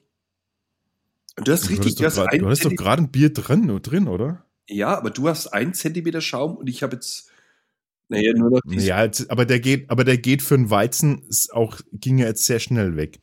[1.35, 4.45] Du hast richtig, du hast, grad, du hast doch gerade ein Bier drin, drin, oder?
[4.67, 7.31] Ja, aber du hast einen Zentimeter Schaum und ich habe jetzt
[8.09, 12.19] naja, nur noch ja, aber der geht, aber der geht für einen Weizen auch, ging
[12.19, 13.19] ja jetzt sehr schnell weg.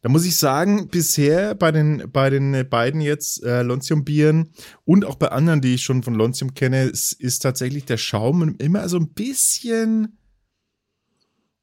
[0.00, 4.50] Da muss ich sagen, bisher bei den, bei den beiden jetzt äh, Lontium-Bieren
[4.84, 8.56] und auch bei anderen, die ich schon von Lontium kenne, ist, ist tatsächlich der Schaum
[8.58, 10.18] immer so ein bisschen,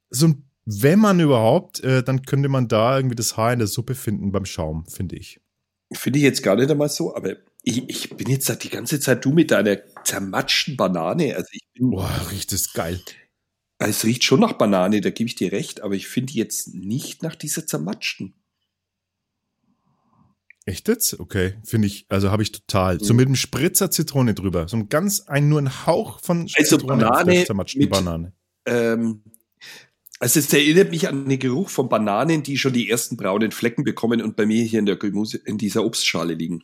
[0.08, 3.68] so ein, wenn man überhaupt, äh, dann könnte man da irgendwie das Haar in der
[3.68, 5.40] Suppe finden beim Schaum, finde ich.
[5.92, 9.24] Finde ich jetzt gar nicht einmal so, aber ich, ich bin jetzt die ganze Zeit
[9.24, 11.34] du mit deiner zermatschten Banane.
[11.36, 11.90] Also ich bin.
[11.90, 13.00] Boah, riecht das geil.
[13.78, 17.22] Es riecht schon nach Banane, da gebe ich dir recht, aber ich finde jetzt nicht
[17.22, 18.34] nach dieser zermatschten.
[20.66, 21.18] Echt jetzt?
[21.18, 22.96] Okay, finde ich, also habe ich total.
[22.96, 23.00] Mhm.
[23.00, 24.68] So mit einem Spritzer Zitrone drüber.
[24.68, 27.90] So ein ganz, ein, nur ein Hauch von also Zitrone Banane auf der zermatschten mit,
[27.90, 28.32] Banane.
[28.66, 29.22] Ähm,
[30.20, 33.84] also es erinnert mich an den Geruch von Bananen, die schon die ersten braunen Flecken
[33.84, 36.62] bekommen und bei mir hier in, der Gemüse, in dieser Obstschale liegen.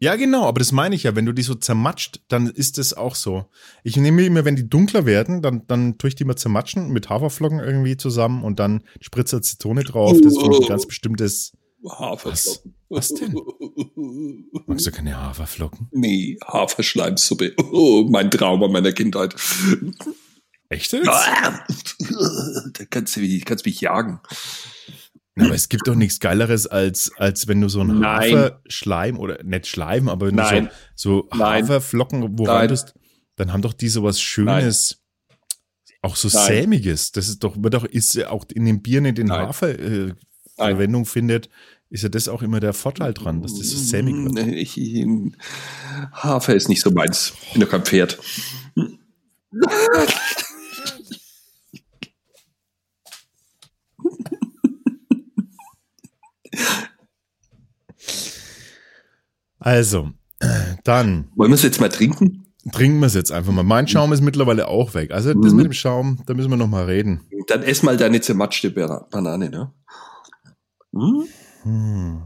[0.00, 1.16] Ja, genau, aber das meine ich ja.
[1.16, 3.46] Wenn du die so zermatscht, dann ist es auch so.
[3.82, 7.08] Ich nehme immer, wenn die dunkler werden, dann, dann tue ich die mal zermatschen mit
[7.08, 10.16] Haferflocken irgendwie zusammen und dann spritze Zitrone drauf.
[10.22, 11.52] Das ist ein ganz bestimmtes.
[11.88, 12.74] Haferflocken.
[12.90, 13.34] Was, was denn?
[14.66, 15.88] Magst du keine Haferflocken?
[15.90, 17.54] Nee, Haferschleimsuppe.
[17.72, 19.34] Oh, mein Trauma meiner Kindheit.
[20.68, 21.06] Echt jetzt?
[22.72, 24.20] Da kannst du, kannst mich jagen.
[25.36, 29.66] Aber es gibt doch nichts Geileres, als, als wenn du so einen Haferschleim oder nicht
[29.66, 30.66] Schleim, aber wenn Nein.
[30.66, 32.94] du so, so Haferflocken wo rein tust,
[33.36, 35.38] dann haben doch die sowas Schönes, Nein.
[36.02, 36.46] auch so Nein.
[36.46, 37.12] Sämiges.
[37.12, 40.14] Das ist doch, wird doch, ist auch in den Bieren, in den Hafer äh,
[40.56, 41.48] Verwendung findet,
[41.90, 44.46] ist ja das auch immer der Vorteil dran, dass das so sämig wird.
[44.48, 44.76] Ich,
[46.12, 47.32] Hafer ist nicht so meins.
[47.46, 48.18] Ich bin doch kein Pferd.
[59.58, 60.10] Also,
[60.84, 61.30] dann.
[61.36, 62.44] Wollen wir es jetzt mal trinken?
[62.72, 63.62] Trinken wir es jetzt einfach mal.
[63.62, 65.10] Mein Schaum ist mittlerweile auch weg.
[65.10, 65.56] Also das mhm.
[65.56, 67.22] mit dem Schaum, da müssen wir noch mal reden.
[67.46, 69.72] Dann ess mal deine zermatschte Banane, ne?
[70.92, 71.24] Mhm.
[71.62, 72.22] Hm.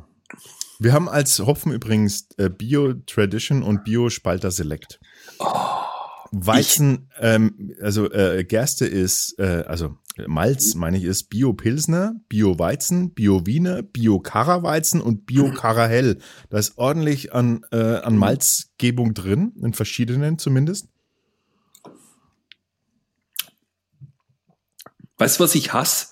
[0.78, 4.98] Wir haben als Hopfen übrigens äh, Bio Tradition und Bio Spalter Select.
[5.38, 5.46] Oh,
[6.32, 13.82] Weizen, ähm, also äh, Gerste ist, äh, also Malz, meine ich, ist Bio-Pilsner, Bio-Weizen, Bio-Wiener,
[13.82, 16.18] Bio-Kara-Weizen und Bio-Kara-Hell.
[16.48, 20.88] Da ist ordentlich an, äh, an Malzgebung drin, in verschiedenen zumindest.
[25.18, 26.08] Weißt du, was ich hasse?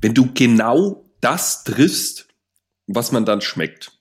[0.00, 2.28] Wenn du genau das triffst,
[2.86, 3.98] was man dann schmeckt.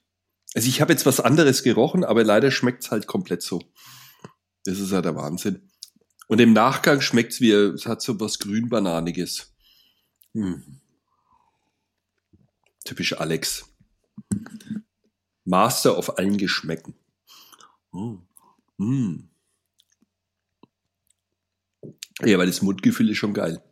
[0.54, 3.62] Also ich habe jetzt was anderes gerochen, aber leider schmeckt es halt komplett so.
[4.66, 5.62] Das ist ja der Wahnsinn.
[6.28, 9.54] Und im Nachgang schmeckt es wie, es hat so was Grünbananiges.
[10.34, 10.82] Hm.
[12.84, 13.66] Typisch Alex.
[15.46, 16.96] Master auf allen Geschmäcken.
[17.92, 18.28] Hm.
[18.80, 19.30] Hm.
[22.22, 23.64] Ja, weil das Mundgefühl ist schon geil.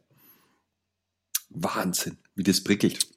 [1.50, 3.08] Wahnsinn, wie das prickelt.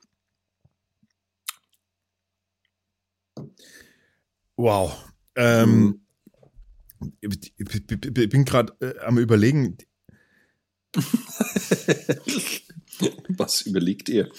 [4.57, 5.13] Wow.
[5.35, 6.06] Ähm, hm
[7.21, 9.77] ich bin gerade äh, am überlegen.
[13.29, 14.31] Was überlegt ihr?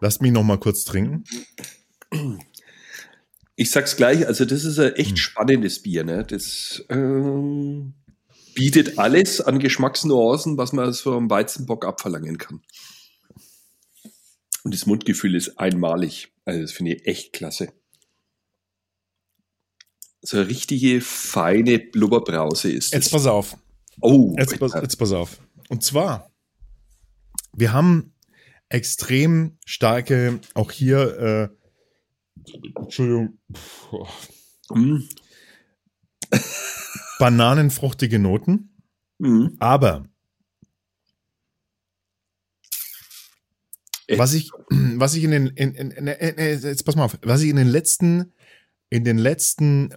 [0.00, 1.24] Lasst mich noch mal kurz trinken.
[3.56, 5.16] Ich sag's gleich, also das ist ein echt hm.
[5.16, 6.24] spannendes Bier, ne?
[6.24, 7.94] Das, ähm,
[8.54, 12.62] bietet alles an Geschmacksnuancen, was man so am Weizenbock abverlangen kann.
[14.62, 16.32] Und das Mundgefühl ist einmalig.
[16.44, 17.72] Also das finde ich echt klasse.
[20.26, 22.94] So eine richtige feine Blubberbrause ist.
[22.94, 23.56] Jetzt pass auf.
[24.00, 25.38] Oh, jetzt, pass, jetzt pass auf.
[25.68, 26.30] Und zwar,
[27.52, 28.14] wir haben
[28.70, 31.50] extrem starke, auch hier,
[32.36, 33.38] äh, Entschuldigung,
[34.70, 34.96] mm.
[37.18, 38.74] bananenfruchtige Noten.
[39.18, 39.48] Mm.
[39.58, 40.08] Aber
[44.08, 47.50] was ich, was ich in den, in, in, in, jetzt pass mal auf, was ich
[47.50, 48.32] in den letzten,
[48.90, 49.94] in den letzten,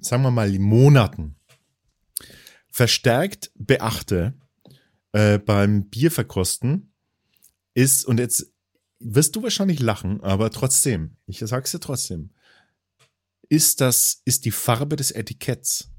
[0.00, 1.36] sagen wir mal, Monaten
[2.70, 4.34] verstärkt beachte
[5.12, 6.92] äh, beim Bierverkosten,
[7.74, 8.52] ist, und jetzt
[8.98, 12.30] wirst du wahrscheinlich lachen, aber trotzdem, ich sag's dir trotzdem,
[13.48, 15.90] ist das, ist die Farbe des Etiketts.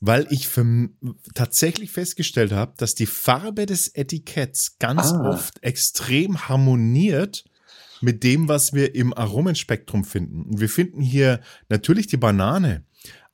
[0.00, 0.90] Weil ich für,
[1.34, 5.30] tatsächlich festgestellt habe, dass die Farbe des Etiketts ganz ah.
[5.30, 7.44] oft extrem harmoniert
[8.02, 10.42] mit dem, was wir im Aromenspektrum finden.
[10.42, 11.40] Und wir finden hier
[11.70, 12.84] natürlich die Banane,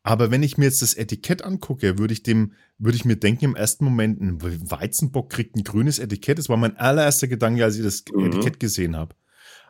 [0.02, 3.44] aber wenn ich mir jetzt das Etikett angucke, würde ich dem, würde ich mir denken
[3.44, 6.38] im ersten Moment, ein Weizenbock kriegt ein grünes Etikett.
[6.38, 8.26] Das war mein allererster Gedanke, als ich das mhm.
[8.26, 9.14] Etikett gesehen habe.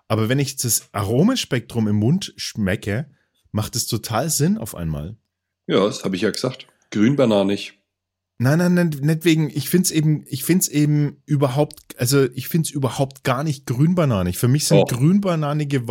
[0.07, 3.11] Aber wenn ich das Aromenspektrum im Mund schmecke,
[3.53, 5.17] macht es total Sinn auf einmal.
[5.67, 6.67] Ja, das habe ich ja gesagt.
[6.91, 7.79] Grünbananig.
[8.39, 12.71] Nein, nein, nein, nicht wegen, ich find's eben, ich find's eben überhaupt, also ich find's
[12.71, 14.39] überhaupt gar nicht grünbananig.
[14.39, 14.85] Für mich sind oh.
[14.85, 15.85] grünbananige,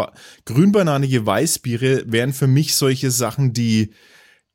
[0.45, 3.91] grünbananige Weißbiere wären für mich solche Sachen, die,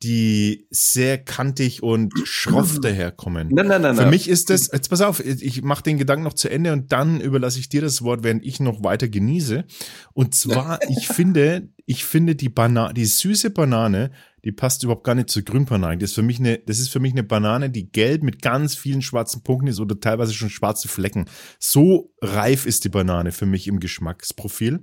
[0.04, 3.48] die sehr kantig und schroff daherkommen.
[3.50, 3.96] Nein, nein, nein.
[3.96, 4.10] Für nein.
[4.10, 7.20] mich ist das, jetzt pass auf, ich mache den Gedanken noch zu Ende und dann
[7.20, 9.64] überlasse ich dir das Wort, während ich noch weiter genieße.
[10.12, 14.10] Und zwar, ich finde, ich finde die Banane, die süße Banane,
[14.44, 15.96] die passt überhaupt gar nicht zur Grünbanane.
[15.96, 18.74] Das ist für mich eine, das ist für mich eine Banane, die gelb mit ganz
[18.74, 21.24] vielen schwarzen Punkten ist oder teilweise schon schwarze Flecken.
[21.58, 24.82] So reif ist die Banane für mich im Geschmacksprofil.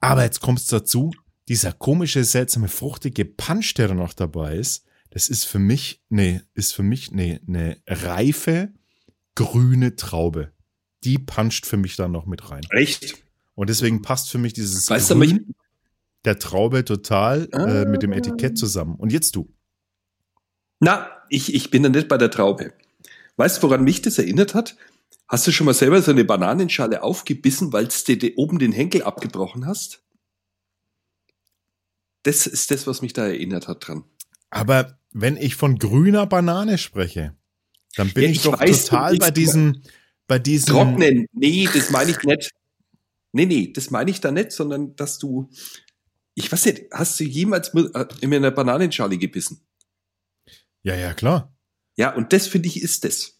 [0.00, 1.12] Aber jetzt kommt es dazu,
[1.48, 6.42] dieser komische, seltsame, fruchtige Punch, der da noch dabei ist, das ist für mich, nee,
[6.54, 8.72] ist für mich nee, eine reife,
[9.34, 10.52] grüne Traube.
[11.04, 12.62] Die puncht für mich da noch mit rein.
[12.70, 13.22] Echt?
[13.54, 15.54] Und deswegen passt für mich dieses weißt Grün du,
[16.24, 17.82] der Traube total ah.
[17.82, 18.96] äh, mit dem Etikett zusammen.
[18.96, 19.48] Und jetzt du.
[20.80, 22.72] Na, ich, ich bin da nicht bei der Traube.
[23.36, 24.76] Weißt du, woran mich das erinnert hat?
[25.28, 29.02] Hast du schon mal selber so eine Bananenschale aufgebissen, weil du dir oben den Henkel
[29.02, 30.02] abgebrochen hast?
[32.28, 34.04] Das ist das, was mich da erinnert hat dran.
[34.50, 37.34] Aber wenn ich von grüner Banane spreche,
[37.96, 39.82] dann bin ja, ich, ich, doch weiß, total bei diesem,
[40.26, 40.74] bei diesem.
[40.74, 41.26] Trocknen.
[41.32, 42.50] Nee, das meine ich nicht.
[43.32, 45.48] Nee, nee, das meine ich da nicht, sondern dass du,
[46.34, 49.66] ich weiß nicht, hast du jemals äh, in einer Bananenschale gebissen?
[50.82, 51.56] Ja, ja, klar.
[51.96, 53.37] Ja, und das finde ich ist das.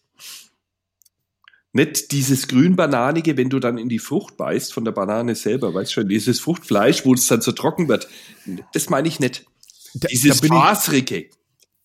[1.71, 5.93] Nicht dieses grünbananige, wenn du dann in die Frucht beißt von der Banane selber, weißt
[5.93, 8.07] schon, dieses Fruchtfleisch, wo es dann so trocken wird.
[8.73, 9.45] Das meine ich nicht.
[9.93, 11.29] Da, dieses fasrige.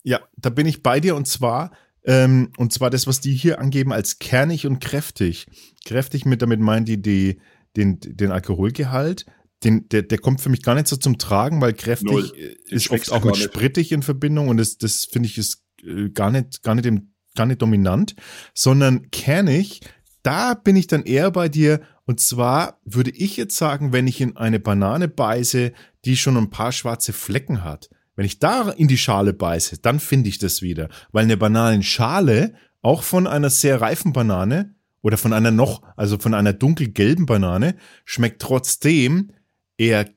[0.03, 1.73] Ja, da bin ich bei dir und zwar,
[2.05, 5.47] ähm, und zwar das, was die hier angeben als kernig und kräftig.
[5.85, 7.41] Kräftig mit, damit meinen die, die
[7.77, 9.27] den, den Alkoholgehalt.
[9.65, 12.33] Den, der, der kommt für mich gar nicht so zum Tragen, weil kräftig
[12.69, 16.31] ist oft auch mit sprittig in Verbindung und das, das finde ich ist äh, gar
[16.31, 18.15] nicht, gar nicht im gar nicht dominant,
[18.55, 19.81] sondern kernig,
[20.23, 21.81] da bin ich dann eher bei dir.
[22.07, 25.73] Und zwar würde ich jetzt sagen, wenn ich in eine Banane beiße,
[26.05, 30.01] die schon ein paar schwarze Flecken hat, wenn ich da in die Schale beiße, dann
[30.01, 30.89] finde ich das wieder.
[31.13, 36.35] Weil eine Bananenschale, auch von einer sehr reifen Banane oder von einer noch, also von
[36.35, 39.33] einer dunkelgelben Banane, schmeckt trotzdem
[39.77, 40.09] eher,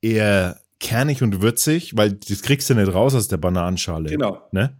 [0.00, 4.10] eher kernig und würzig, weil das kriegst du nicht raus aus der Bananenschale.
[4.10, 4.42] Genau.
[4.52, 4.76] Ne?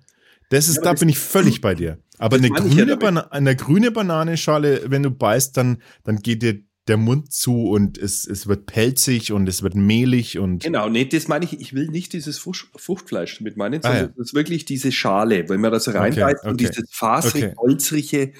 [0.53, 1.99] Das ist, ja, da bin ich völlig bei dir.
[2.19, 6.99] Aber eine grüne, ja eine grüne Bananenschale, wenn du beißt, dann, dann geht dir der
[6.99, 10.63] Mund zu und es, es wird pelzig und es wird mehlig und.
[10.63, 14.13] Genau, nee, das meine ich, ich will nicht dieses Fruchtfleisch mit meinen, sondern ah, ja.
[14.15, 16.51] das ist wirklich diese Schale, wenn man das reinbeißt okay, okay.
[16.51, 17.55] und dieses faserig, okay.
[17.57, 18.33] holzrige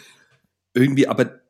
[0.75, 1.41] irgendwie, aber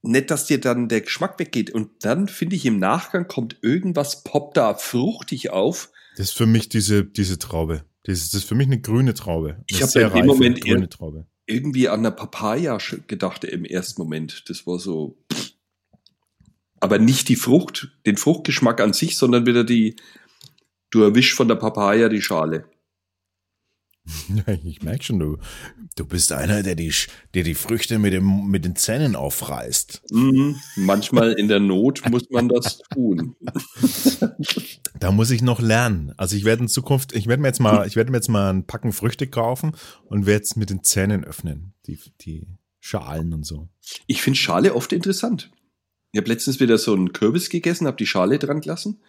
[0.00, 1.70] nicht, dass dir dann der Geschmack weggeht.
[1.70, 5.90] Und dann finde ich im Nachgang kommt irgendwas, poppt da fruchtig auf.
[6.16, 7.84] Das ist für mich diese, diese Traube.
[8.04, 9.50] Das ist, das ist für mich eine grüne Traube.
[9.50, 11.26] Eine ich habe in dem Moment grüne Traube.
[11.46, 14.48] irgendwie an eine Papaya gedacht im ersten Moment.
[14.48, 15.18] Das war so.
[16.80, 19.96] Aber nicht die Frucht, den Fruchtgeschmack an sich, sondern wieder die,
[20.90, 22.64] du erwischst von der Papaya die Schale.
[24.64, 25.38] Ich merke schon, du,
[25.96, 26.92] du bist einer, der die,
[27.34, 30.02] der die Früchte mit, dem, mit den Zähnen aufreißt.
[30.10, 30.56] Mhm.
[30.76, 33.36] Manchmal in der Not muss man das tun.
[34.98, 36.12] Da muss ich noch lernen.
[36.16, 38.52] Also ich werde in Zukunft, ich werde mir jetzt mal, ich werde mir jetzt mal
[38.52, 39.72] ein Packen Früchte kaufen
[40.06, 41.74] und werde es mit den Zähnen öffnen.
[41.86, 42.46] Die, die
[42.80, 43.68] Schalen und so.
[44.06, 45.50] Ich finde Schale oft interessant.
[46.12, 49.00] Ich habe letztens wieder so einen Kürbis gegessen, habe die Schale dran gelassen.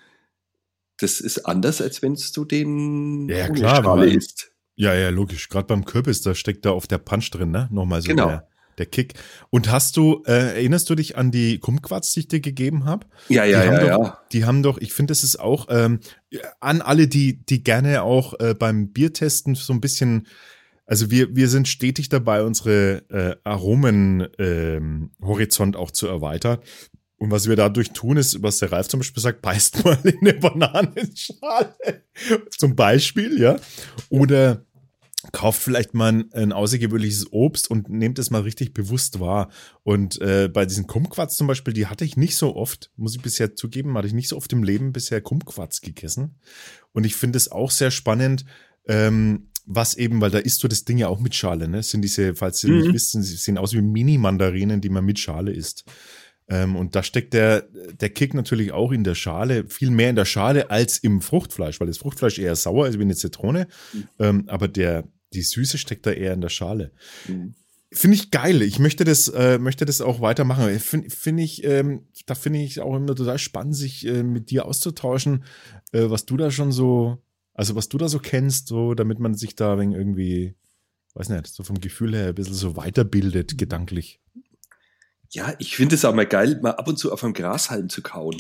[1.00, 4.51] Das ist anders, als wenn du den ja, klar, Schale isst.
[4.76, 5.50] Ja, ja, logisch.
[5.50, 7.68] Gerade beim Kürbis, da steckt da auf der Punch drin, ne?
[7.72, 8.28] Nochmal so genau.
[8.28, 8.48] der,
[8.78, 9.14] der Kick.
[9.50, 13.06] Und hast du, äh, erinnerst du dich an die Kumquats, die ich dir gegeben habe?
[13.30, 14.20] Ja, ja, ja, doch, ja.
[14.32, 16.00] Die haben doch, ich finde, das ist auch ähm,
[16.60, 20.28] an alle, die, die gerne auch äh, beim Biertesten so ein bisschen
[20.92, 26.58] also wir, wir sind stetig dabei, unsere äh, Aromen-Horizont ähm, auch zu erweitern.
[27.22, 30.18] Und was wir dadurch tun, ist, was der Ralf zum Beispiel sagt, beißt mal in
[30.22, 31.76] eine Bananenschale.
[32.58, 33.60] zum Beispiel, ja.
[34.10, 34.66] Oder
[35.32, 39.52] kauft vielleicht mal ein, ein außergewöhnliches Obst und nehmt es mal richtig bewusst wahr.
[39.84, 43.22] Und äh, bei diesen Kumquats zum Beispiel, die hatte ich nicht so oft, muss ich
[43.22, 46.40] bisher zugeben, hatte ich nicht so oft im Leben bisher Kumquats gegessen.
[46.92, 48.46] Und ich finde es auch sehr spannend,
[48.88, 51.84] ähm, was eben, weil da isst du das Ding ja auch mit Schale, ne?
[51.84, 52.80] sind diese, falls ihr mhm.
[52.80, 55.86] nicht wisst, sie sehen aus wie Mini-Mandarinen, die man mit Schale isst.
[56.48, 57.62] Ähm, und da steckt der,
[58.00, 61.80] der Kick natürlich auch in der Schale, viel mehr in der Schale als im Fruchtfleisch,
[61.80, 63.68] weil das Fruchtfleisch eher sauer ist wie eine Zitrone.
[63.94, 64.08] Mhm.
[64.20, 66.92] Ähm, aber der, die Süße steckt da eher in der Schale.
[67.28, 67.56] Mhm.
[67.94, 68.62] Finde ich geil.
[68.62, 70.80] Ich möchte das, äh, möchte das auch weitermachen.
[70.80, 74.66] Finde find ich, ähm, da finde ich auch immer total spannend, sich äh, mit dir
[74.66, 75.44] auszutauschen,
[75.92, 77.22] äh, was du da schon so
[77.54, 80.56] also, was du da so kennst, so, damit man sich da irgendwie,
[81.14, 84.20] weiß nicht, so vom Gefühl her ein bisschen so weiterbildet, gedanklich.
[85.32, 88.02] Ja, ich finde es auch mal geil, mal ab und zu auf einem Grashalm zu
[88.02, 88.38] kauen.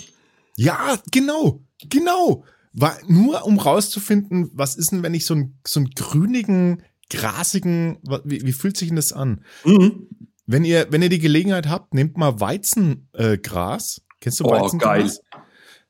[0.58, 2.44] Ja, genau, genau.
[2.74, 8.00] War nur um rauszufinden, was ist denn, wenn ich so einen, so einen grünigen, grasigen,
[8.24, 9.44] wie, wie fühlt sich denn das an?
[9.64, 10.08] Mhm.
[10.46, 13.98] Wenn ihr, wenn ihr die Gelegenheit habt, nehmt mal Weizengras.
[13.98, 14.74] Äh, Kennst du Weizengras?
[14.74, 15.42] Oh, geil.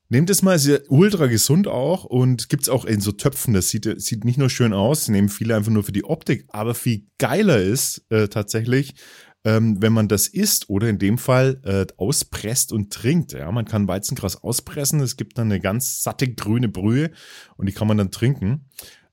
[0.09, 3.53] Nehmt es mal, ist ja ultra gesund auch und gibt's auch in so Töpfen.
[3.53, 6.75] Das sieht, sieht nicht nur schön aus, nehmen viele einfach nur für die Optik, aber
[6.75, 8.93] viel geiler ist äh, tatsächlich,
[9.43, 13.33] ähm, wenn man das isst oder in dem Fall äh, auspresst und trinkt.
[13.33, 17.11] Ja, man kann Weizengras auspressen, es gibt dann eine ganz satte grüne Brühe
[17.57, 18.65] und die kann man dann trinken.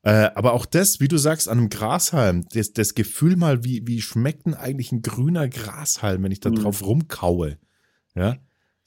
[0.02, 3.86] Äh, aber auch das, wie du sagst, an einem Grashalm, das, das Gefühl mal, wie,
[3.86, 6.56] wie schmeckt denn eigentlich ein grüner Grashalm, wenn ich da mhm.
[6.56, 7.58] drauf rumkaue?
[8.14, 8.36] Ja,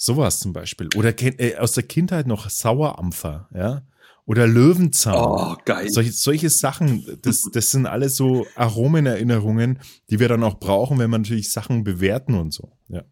[0.03, 0.89] Sowas zum Beispiel.
[0.95, 3.83] Oder äh, aus der Kindheit noch Sauerampfer, ja.
[4.26, 5.15] Oder Löwenzahn.
[5.15, 5.89] Oh, geil.
[5.89, 11.09] Solche, solche Sachen, das, das sind alles so Aromenerinnerungen, die wir dann auch brauchen, wenn
[11.09, 12.72] wir natürlich Sachen bewerten und so.
[12.88, 13.03] Ja.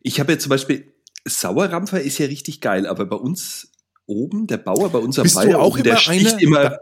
[0.00, 0.92] Ich habe ja zum Beispiel,
[1.26, 3.72] Sauerampfer ist ja richtig geil, aber bei uns
[4.06, 6.62] oben, der Bauer bei uns am bist du auch immer einer, immer.
[6.62, 6.78] Da,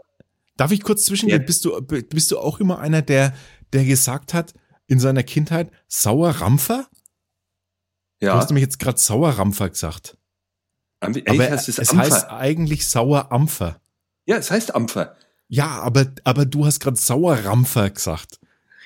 [0.57, 1.41] darf ich kurz zwischengehen?
[1.41, 1.45] Ja.
[1.45, 3.33] Bist, du, bist du auch immer einer, der,
[3.73, 4.53] der gesagt hat,
[4.87, 6.87] in seiner Kindheit, Sauerampfer?
[8.21, 8.33] Ja.
[8.33, 10.17] Du hast nämlich jetzt gerade Sauerampfer gesagt.
[11.03, 13.79] Aber heißt es, es heißt eigentlich Sauerampfer.
[14.25, 15.15] Ja, es heißt Ampfer.
[15.47, 18.39] Ja, aber, aber du hast gerade Sauerrampfer gesagt.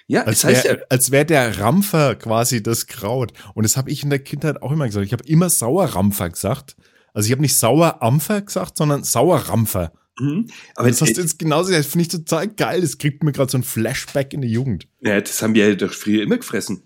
[0.07, 0.83] Ja, als es heißt wär, ja.
[0.89, 3.33] Als wäre der Rampfer quasi das Kraut.
[3.53, 5.05] Und das habe ich in der Kindheit auch immer gesagt.
[5.05, 6.75] Ich habe immer Sauerrampfer gesagt.
[7.13, 9.91] Also ich habe nicht Sauerampfer gesagt, sondern Sauerrampfer.
[10.19, 10.47] Mhm.
[10.75, 12.81] Aber das hast du jetzt genauso, das finde ich total geil.
[12.81, 14.87] Das kriegt mir gerade so ein Flashback in die Jugend.
[15.01, 16.83] Ja, das haben wir ja doch früher immer gefressen.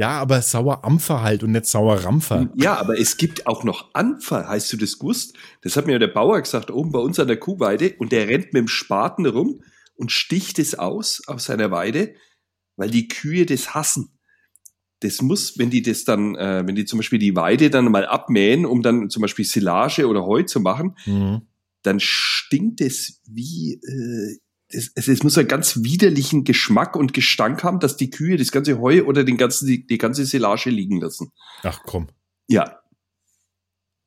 [0.00, 2.48] Ja, aber Sauerampfer halt und nicht Sauerampfer.
[2.56, 5.36] Ja, aber es gibt auch noch Ampfer, heißt du das gewusst?
[5.60, 8.54] Das hat mir der Bauer gesagt, oben bei uns an der Kuhweide und der rennt
[8.54, 9.60] mit dem Spaten rum
[9.96, 12.14] und sticht es aus auf seiner Weide,
[12.76, 14.18] weil die Kühe das hassen.
[15.00, 18.06] Das muss, wenn die das dann, äh, wenn die zum Beispiel die Weide dann mal
[18.06, 21.42] abmähen, um dann zum Beispiel Silage oder Heu zu machen, mhm.
[21.82, 24.38] dann stinkt es wie äh,
[24.72, 28.78] es, es, muss einen ganz widerlichen Geschmack und Gestank haben, dass die Kühe das ganze
[28.78, 31.32] Heu oder den ganzen, die, die ganze Silage liegen lassen.
[31.62, 32.08] Ach komm.
[32.48, 32.80] Ja.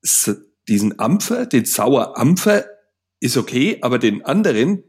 [0.02, 0.36] S
[0.68, 2.66] diesen Ampfer, den Sauerampfer
[3.20, 4.84] ist okay, aber den anderen,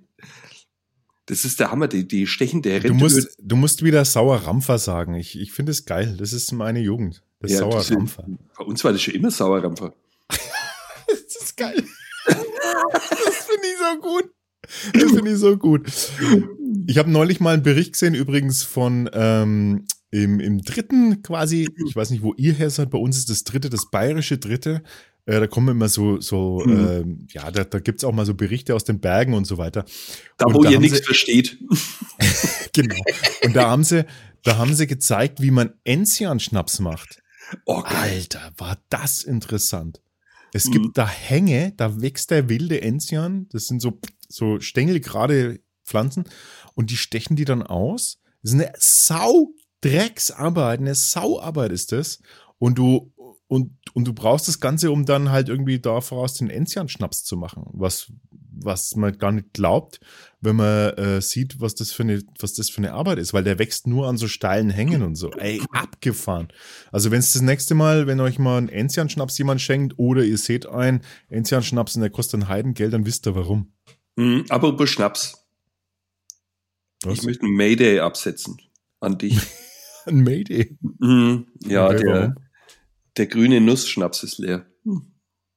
[1.27, 5.14] das ist der Hammer, die, die stechen der du musst, du musst wieder Sauerrampfer sagen.
[5.14, 6.16] Ich, ich finde es geil.
[6.18, 7.22] Das ist meine Jugend.
[7.41, 8.25] Das ja, Sauerrampfer.
[8.57, 9.95] bei uns war das schon immer Sauerrampfer.
[10.29, 11.83] das ist geil.
[12.27, 14.31] das finde ich so gut.
[14.92, 15.90] Das finde ich so gut.
[16.86, 21.96] Ich habe neulich mal einen Bericht gesehen, übrigens von ähm, im, im dritten quasi, ich
[21.96, 24.82] weiß nicht, wo ihr her seid, bei uns ist das dritte, das bayerische dritte.
[25.26, 26.86] Äh, da kommen immer so, so mhm.
[27.28, 29.58] äh, ja, da, da gibt es auch mal so Berichte aus den Bergen und so
[29.58, 29.84] weiter.
[30.36, 31.58] Da, und wo da ihr nichts versteht.
[32.72, 33.00] genau.
[33.42, 34.04] Und da haben sie,
[34.42, 37.22] da haben sie gezeigt, wie man Enzian-Schnaps macht.
[37.64, 40.00] Oh, Alter, war das interessant.
[40.52, 40.92] Es gibt mhm.
[40.94, 43.48] da Hänge, da wächst der wilde Enzian.
[43.50, 43.98] Das sind so,
[44.35, 46.24] so Stängel gerade Pflanzen
[46.74, 48.18] und die stechen die dann aus.
[48.43, 52.20] Das ist eine Sau Drecksarbeit, eine Sauarbeit ist das.
[52.59, 53.12] Und du
[53.47, 57.37] und, und du brauchst das Ganze, um dann halt irgendwie da voraus den Enzian-Schnaps zu
[57.37, 60.01] machen, was, was man gar nicht glaubt,
[60.41, 63.45] wenn man äh, sieht, was das, für eine, was das für eine Arbeit ist, weil
[63.45, 65.30] der wächst nur an so steilen Hängen und so.
[65.32, 66.49] Ey, abgefahren.
[66.91, 70.39] Also wenn es das nächste Mal, wenn euch mal einen Enzian-Schnaps jemand schenkt oder ihr
[70.39, 73.72] seht einen Enzian-Schnaps und der kostet ein Heidengeld, dann wisst ihr warum.
[74.16, 75.46] Mhm, aber über Schnaps.
[77.02, 77.18] Was?
[77.18, 78.58] Ich möchte einen Mayday absetzen
[79.00, 79.36] an dich.
[80.06, 80.76] ein Mayday?
[80.80, 82.34] Mhm, ja, okay, der, warum?
[83.16, 84.66] Der grüne Nussschnaps ist leer.
[84.84, 85.12] Hm.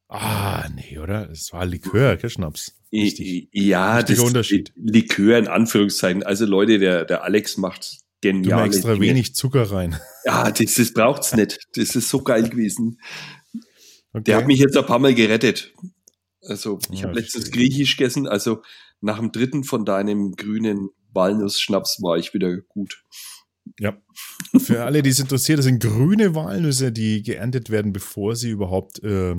[0.09, 1.29] Ah, nee, oder?
[1.29, 2.73] Es war Likör, kein Schnaps.
[2.91, 3.49] Richtig.
[3.51, 4.71] Ja, das Unterschied.
[4.75, 6.23] Likör in Anführungszeichen.
[6.23, 8.65] Also Leute, der, der Alex macht genial.
[8.67, 9.05] extra Dinge.
[9.07, 9.99] wenig Zucker rein.
[10.23, 11.59] Ja, das, das braucht's nicht.
[11.75, 12.99] Das ist so geil gewesen.
[14.13, 14.23] Okay.
[14.25, 15.73] Der hat mich jetzt ein paar Mal gerettet.
[16.47, 18.27] Also, ich ja, habe letztens Griechisch gegessen.
[18.27, 18.61] Also,
[19.01, 23.03] nach dem dritten von deinem grünen Walnussschnaps war ich wieder gut.
[23.79, 23.97] Ja.
[24.57, 29.03] Für alle, die es interessiert, das sind grüne Walnüsse, die geerntet werden, bevor sie überhaupt
[29.03, 29.35] äh,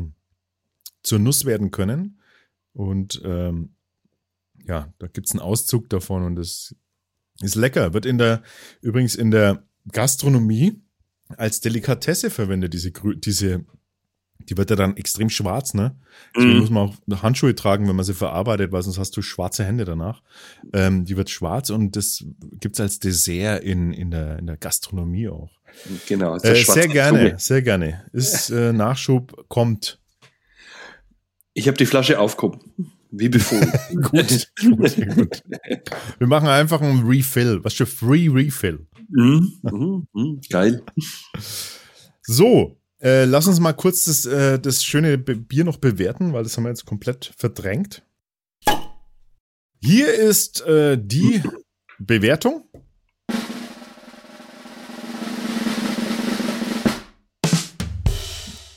[1.02, 2.20] zur Nuss werden können.
[2.72, 3.74] Und ähm,
[4.64, 6.74] ja, da gibt es einen Auszug davon und das
[7.40, 7.94] ist lecker.
[7.94, 8.42] Wird in der,
[8.80, 10.82] übrigens in der Gastronomie
[11.36, 13.64] als Delikatesse verwendet, diese, diese
[14.49, 15.96] die wird ja dann extrem schwarz, ne?
[16.34, 16.61] Deswegen mm.
[16.61, 19.84] muss man auch Handschuhe tragen, wenn man sie verarbeitet, weil sonst hast du schwarze Hände
[19.84, 20.22] danach.
[20.72, 22.24] Ähm, die wird schwarz und das
[22.61, 25.51] gibt's als Dessert in, in, der, in der Gastronomie auch.
[26.07, 26.36] Genau.
[26.36, 27.34] Äh, sehr gerne, Zunge.
[27.38, 28.05] sehr gerne.
[28.12, 30.01] Ist äh, Nachschub kommt.
[31.53, 32.61] Ich habe die Flasche aufgehoben.
[33.11, 33.72] Wie befohlen.
[34.11, 35.42] gut, gut, gut.
[36.18, 37.61] Wir machen einfach einen Refill.
[37.64, 38.86] Was für Free Refill.
[39.09, 40.82] Mm, mm, mm, geil.
[42.22, 46.57] So, äh, lass uns mal kurz das, äh, das schöne Bier noch bewerten, weil das
[46.57, 48.03] haben wir jetzt komplett verdrängt.
[49.80, 51.42] Hier ist äh, die
[51.99, 52.64] Bewertung.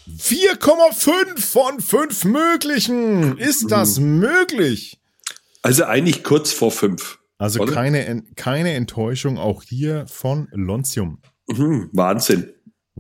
[0.07, 3.38] ...4,5 von 5 möglichen.
[3.38, 5.01] Ist das möglich?
[5.61, 7.19] Also eigentlich kurz vor 5.
[7.38, 11.22] Also keine, keine Enttäuschung auch hier von Lontium.
[11.47, 12.53] Mhm, Wahnsinn.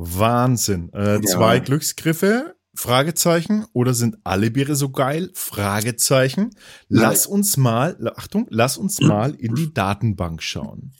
[0.03, 0.91] Wahnsinn.
[0.93, 1.21] Äh, ja.
[1.21, 3.65] Zwei Glücksgriffe, Fragezeichen.
[3.73, 5.29] Oder sind alle Biere so geil?
[5.33, 6.51] Fragezeichen.
[6.87, 10.93] Lass uns mal, Achtung, lass uns mal in die Datenbank schauen.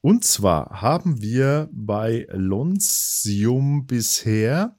[0.00, 4.78] Und zwar haben wir bei Lonsium bisher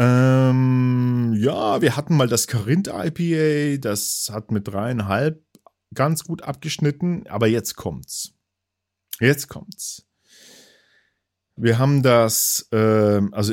[0.00, 5.44] ähm, ja, wir hatten mal das Corinth IPA, das hat mit dreieinhalb
[5.92, 8.32] ganz gut abgeschnitten, aber jetzt kommt's.
[9.18, 10.07] Jetzt kommt's.
[11.60, 13.52] Wir haben das, äh, also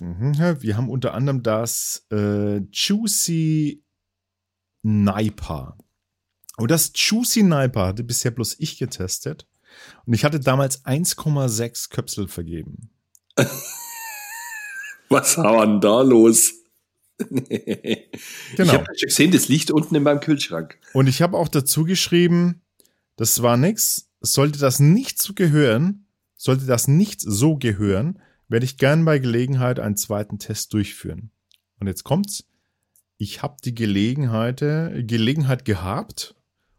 [0.00, 3.84] mhm, wir haben unter anderem das äh, Juicy
[4.82, 5.78] Niper.
[6.56, 9.46] Und das Juicy Niper hatte bisher bloß ich getestet.
[10.04, 12.90] Und ich hatte damals 1,6 Köpsel vergeben.
[15.08, 16.54] Was war denn da los?
[17.18, 17.44] genau.
[18.58, 20.76] Ich habe schon gesehen, das liegt unten in meinem Kühlschrank.
[20.92, 22.62] Und ich habe auch dazu geschrieben,
[23.14, 24.10] das war nix.
[24.20, 26.07] Sollte das nicht zu gehören,
[26.38, 28.18] sollte das nicht so gehören,
[28.48, 31.30] werde ich gern bei Gelegenheit einen zweiten Test durchführen.
[31.78, 32.46] Und jetzt kommt's.
[33.18, 36.36] Ich habe die Gelegenheit, Gelegenheit gehabt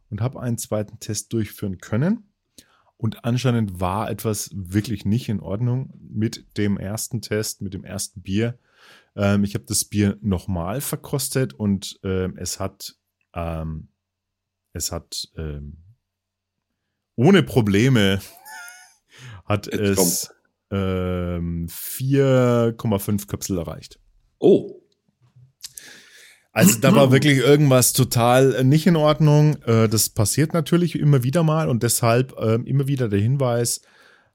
[0.09, 2.23] und habe einen zweiten Test durchführen können.
[2.97, 8.21] Und anscheinend war etwas wirklich nicht in Ordnung mit dem ersten Test, mit dem ersten
[8.21, 8.57] Bier.
[9.15, 12.95] Ähm, ich habe das Bier nochmal verkostet und ähm, es hat,
[13.33, 13.89] ähm,
[14.73, 15.77] es hat ähm,
[17.15, 18.21] ohne Probleme
[19.49, 20.29] hat Jetzt es
[20.71, 23.99] ähm, 4,5 Köpsel erreicht.
[24.37, 24.79] Oh.
[26.51, 29.61] Also da war wirklich irgendwas total äh, nicht in Ordnung.
[29.63, 33.81] Äh, das passiert natürlich immer wieder mal und deshalb ähm, immer wieder der Hinweis,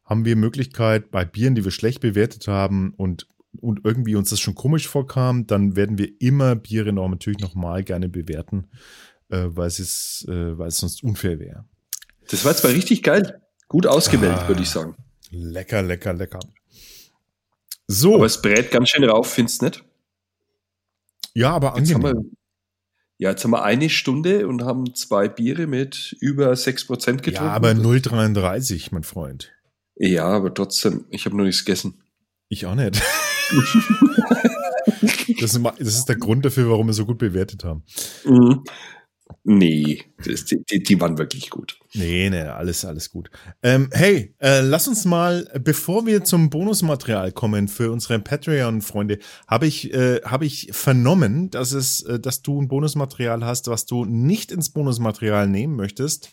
[0.05, 3.27] haben wir Möglichkeit bei Bieren, die wir schlecht bewertet haben und,
[3.61, 7.85] und irgendwie uns das schon komisch vorkam, dann werden wir immer Biere noch natürlich nochmal
[7.85, 8.67] gerne bewerten,
[9.31, 11.65] äh, weil es, weil es sonst unfair wäre.
[12.31, 13.41] Das war zwar richtig geil.
[13.69, 14.95] Gut ausgewählt, ah, würde ich sagen.
[15.35, 16.41] Lecker, lecker, lecker.
[17.87, 18.15] So.
[18.15, 19.85] Aber es brät ganz schön rauf, findest du nicht?
[21.35, 22.03] Ja, aber angenehm.
[22.03, 22.25] Jetzt wir,
[23.19, 27.33] ja, jetzt haben wir eine Stunde und haben zwei Biere mit über 6% getrunken.
[27.33, 29.53] Ja, aber 0,33, mein Freund.
[29.97, 32.03] Ja, aber trotzdem, ich habe noch nichts gegessen.
[32.49, 33.01] Ich auch nicht.
[35.41, 37.85] das, ist, der Grund dafür, warum wir so gut bewertet haben.
[38.25, 38.65] Mhm.
[39.45, 41.79] Nee, das, die, die waren wirklich gut.
[41.97, 43.31] Nee, nee, alles, alles gut.
[43.63, 49.69] Ähm, hey, äh, lass uns mal, bevor wir zum Bonusmaterial kommen für unsere Patreon-Freunde, habe
[49.69, 54.05] ich, äh, hab ich vernommen, dass es, äh, dass du ein Bonusmaterial hast, was du
[54.05, 56.33] nicht ins Bonusmaterial nehmen möchtest.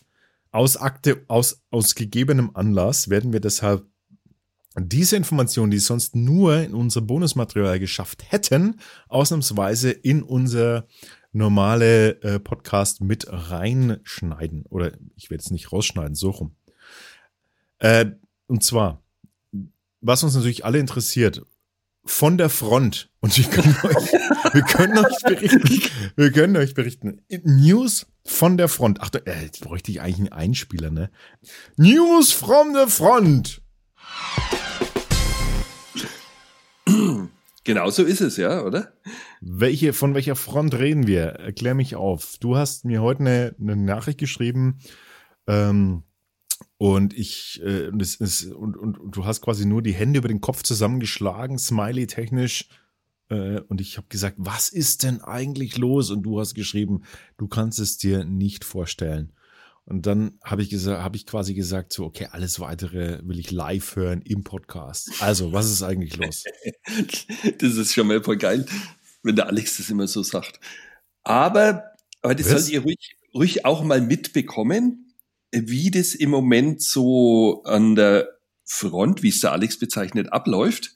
[0.50, 3.86] Aus Akte, aus, aus gegebenem Anlass werden wir deshalb
[4.76, 10.86] diese Informationen, die sonst nur in unser Bonusmaterial geschafft hätten, ausnahmsweise in unser
[11.32, 14.64] normale äh, Podcast mit reinschneiden.
[14.68, 16.56] Oder ich werde es nicht rausschneiden, so rum.
[17.78, 18.12] Äh,
[18.46, 19.02] und zwar,
[20.00, 21.42] was uns natürlich alle interessiert,
[22.04, 23.10] von der Front.
[23.20, 24.12] Und wir können euch,
[24.52, 25.80] wir können euch berichten,
[26.16, 27.22] wir können euch berichten.
[27.44, 28.98] News von der Front.
[29.00, 31.10] Ach, äh, jetzt bräuchte ich eigentlich einen Einspieler, ne?
[31.76, 33.62] News from the Front.
[37.64, 38.92] Genau so ist es, ja, oder?
[39.40, 41.22] Welche, von welcher Front reden wir?
[41.22, 42.36] Erklär mich auf.
[42.40, 44.78] Du hast mir heute eine, eine Nachricht geschrieben,
[45.46, 46.02] ähm,
[46.78, 50.18] und ich, äh, und, es ist, und, und, und du hast quasi nur die Hände
[50.18, 52.68] über den Kopf zusammengeschlagen, smiley technisch.
[53.28, 56.10] Äh, und ich habe gesagt, was ist denn eigentlich los?
[56.10, 57.02] Und du hast geschrieben,
[57.38, 59.32] du kannst es dir nicht vorstellen.
[59.84, 63.50] Und dann habe ich gesagt, habe ich quasi gesagt, so, okay, alles weitere will ich
[63.50, 65.10] live hören im Podcast.
[65.20, 66.44] Also, was ist eigentlich los?
[67.58, 68.64] das ist schon mal voll geil,
[69.22, 70.60] wenn der Alex das immer so sagt.
[71.24, 71.84] Aber,
[72.22, 72.62] aber das was?
[72.62, 75.14] sollt ihr ruhig, ruhig auch mal mitbekommen,
[75.50, 78.28] wie das im Moment so an der
[78.64, 80.94] Front, wie es der Alex bezeichnet, abläuft.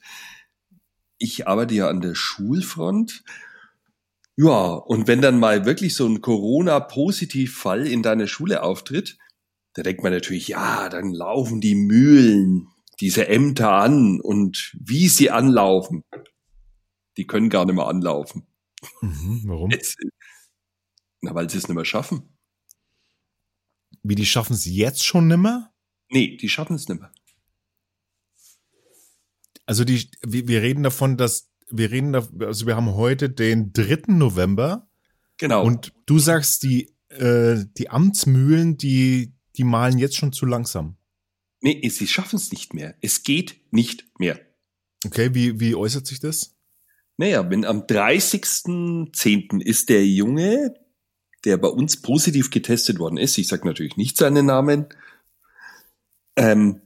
[1.17, 3.23] Ich arbeite ja an der Schulfront
[4.37, 9.17] ja, und wenn dann mal wirklich so ein Corona-Positiv-Fall in deiner Schule auftritt,
[9.73, 12.67] da denkt man natürlich, ja, dann laufen die Mühlen,
[12.99, 16.03] diese Ämter an und wie sie anlaufen,
[17.17, 18.47] die können gar nicht mehr anlaufen.
[19.01, 19.71] Mhm, warum?
[19.71, 19.97] Jetzt,
[21.21, 22.37] na, weil sie es nicht mehr schaffen.
[24.03, 25.73] Wie, die schaffen es jetzt schon nicht mehr?
[26.09, 27.11] Nee, die schaffen es nicht mehr.
[29.65, 34.13] Also die, wir reden davon, dass wir reden da, also wir haben heute den 3.
[34.13, 34.89] November.
[35.37, 35.63] Genau.
[35.63, 40.97] Und du sagst, die, äh, die Amtsmühlen, die, die malen jetzt schon zu langsam.
[41.61, 42.95] Nee, sie schaffen es nicht mehr.
[43.01, 44.39] Es geht nicht mehr.
[45.05, 46.55] Okay, wie, wie äußert sich das?
[47.17, 49.61] Naja, wenn am 30.10.
[49.61, 50.75] ist der Junge,
[51.45, 54.87] der bei uns positiv getestet worden ist, ich sage natürlich nicht seinen Namen,
[56.35, 56.81] ähm,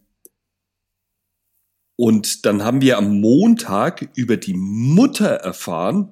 [2.01, 6.11] und dann haben wir am Montag über die Mutter erfahren,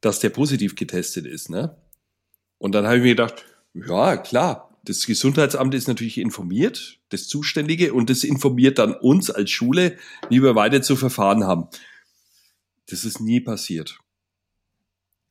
[0.00, 1.50] dass der positiv getestet ist.
[1.50, 1.80] Ne?
[2.58, 3.44] Und dann habe ich mir gedacht,
[3.74, 9.52] ja, klar, das Gesundheitsamt ist natürlich informiert, das Zuständige, und das informiert dann uns als
[9.52, 9.98] Schule,
[10.30, 11.68] wie wir weiter zu verfahren haben.
[12.86, 14.00] Das ist nie passiert.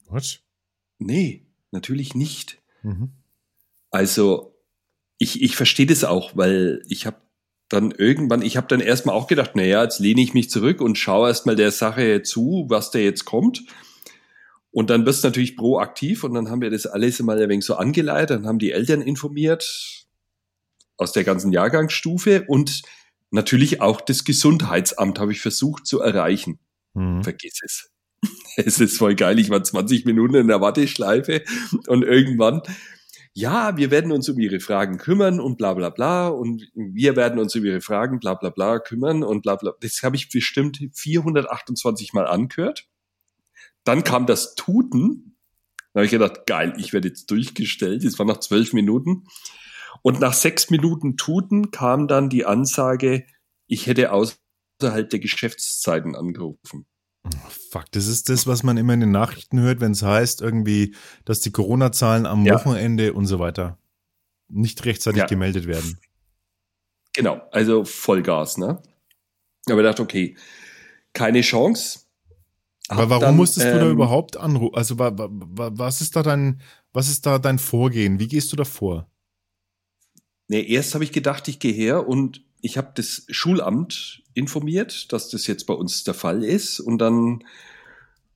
[0.07, 0.39] Was?
[0.97, 2.57] Nee, natürlich nicht.
[2.83, 3.11] Mhm.
[3.91, 4.55] Also,
[5.17, 7.17] ich, ich verstehe das auch, weil ich habe
[7.73, 10.97] dann irgendwann, ich habe dann erstmal auch gedacht, naja, jetzt lehne ich mich zurück und
[10.97, 13.63] schaue erstmal der Sache zu, was da jetzt kommt.
[14.69, 17.65] Und dann wirst du natürlich proaktiv und dann haben wir das alles mal ein wenig
[17.65, 20.05] so angeleitet, dann haben die Eltern informiert
[20.97, 22.83] aus der ganzen Jahrgangsstufe und
[23.31, 26.59] natürlich auch das Gesundheitsamt habe ich versucht zu erreichen.
[26.93, 27.23] Mhm.
[27.23, 27.89] Vergiss es.
[28.55, 29.39] Es ist voll geil.
[29.39, 31.41] Ich war 20 Minuten in der Warteschleife
[31.87, 32.61] und irgendwann
[33.35, 37.39] ja, wir werden uns um ihre Fragen kümmern und bla bla bla und wir werden
[37.39, 39.73] uns um ihre Fragen bla bla bla kümmern und bla bla.
[39.81, 42.87] Das habe ich bestimmt 428 Mal angehört.
[43.83, 45.37] Dann kam das Tuten.
[45.93, 48.05] Da habe ich gedacht, geil, ich werde jetzt durchgestellt.
[48.05, 49.25] Das war nach zwölf Minuten.
[50.03, 53.25] Und nach sechs Minuten Tuten kam dann die Ansage,
[53.67, 56.85] ich hätte außerhalb der Geschäftszeiten angerufen.
[57.71, 60.95] Fuck, das ist das, was man immer in den Nachrichten hört, wenn es heißt, irgendwie,
[61.25, 62.55] dass die Corona-Zahlen am ja.
[62.55, 63.77] Wochenende und so weiter
[64.49, 65.25] nicht rechtzeitig ja.
[65.25, 65.97] gemeldet werden.
[67.13, 68.81] Genau, also Vollgas, ne?
[69.69, 70.35] Aber ich dachte, okay,
[71.13, 71.99] keine Chance.
[72.89, 74.75] Aber warum dann, musstest ähm, du da ähm, überhaupt anrufen?
[74.75, 76.61] Also was ist da dein,
[76.91, 78.19] was ist da dein Vorgehen?
[78.19, 79.09] Wie gehst du da vor?
[80.47, 85.29] Nee, erst habe ich gedacht, ich gehe her und ich habe das Schulamt informiert, dass
[85.29, 86.79] das jetzt bei uns der Fall ist.
[86.79, 87.43] Und dann,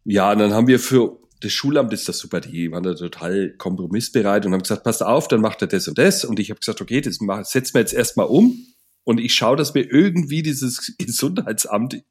[0.03, 4.45] ja, dann haben wir für das Schulamt ist das super, die waren da total kompromissbereit
[4.45, 6.25] und haben gesagt, passt auf, dann macht er das und das.
[6.25, 7.19] Und ich habe gesagt, okay, das
[7.49, 8.57] setzen wir jetzt erstmal um
[9.05, 12.03] und ich schaue, dass wir irgendwie dieses Gesundheitsamt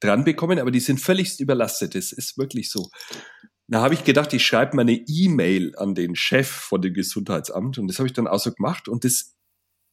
[0.00, 1.94] dran bekommen, aber die sind völlig überlastet.
[1.94, 2.88] Das ist wirklich so.
[3.68, 7.76] Da habe ich gedacht, ich schreibe mal eine E-Mail an den Chef von dem Gesundheitsamt
[7.76, 9.34] und das habe ich dann auch so gemacht und das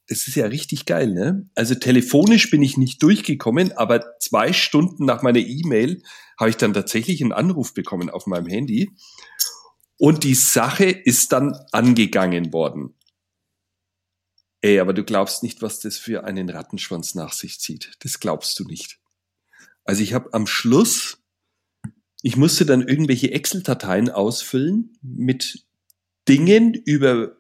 [0.10, 1.47] es ist ja richtig geil, ne?
[1.55, 6.01] Also telefonisch bin ich nicht durchgekommen, aber zwei Stunden nach meiner E-Mail
[6.38, 8.91] habe ich dann tatsächlich einen Anruf bekommen auf meinem Handy.
[9.97, 12.95] Und die Sache ist dann angegangen worden.
[14.62, 17.91] Ey, aber du glaubst nicht, was das für einen Rattenschwanz nach sich zieht.
[17.99, 18.99] Das glaubst du nicht.
[19.84, 21.20] Also ich habe am Schluss,
[22.24, 25.66] ich musste dann irgendwelche Excel-Dateien ausfüllen mit
[26.28, 27.39] Dingen über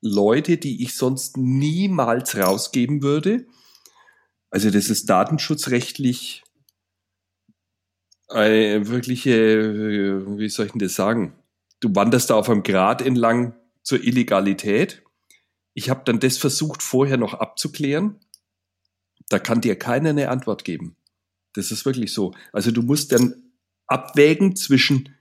[0.00, 3.46] Leute, die ich sonst niemals rausgeben würde.
[4.50, 6.42] Also das ist datenschutzrechtlich
[8.28, 11.34] eine wirkliche, wie soll ich denn das sagen?
[11.80, 15.02] Du wanderst da auf einem Grad entlang zur Illegalität.
[15.74, 18.20] Ich habe dann das versucht, vorher noch abzuklären.
[19.28, 20.96] Da kann dir keiner eine Antwort geben.
[21.54, 22.32] Das ist wirklich so.
[22.52, 23.52] Also du musst dann
[23.86, 25.14] abwägen zwischen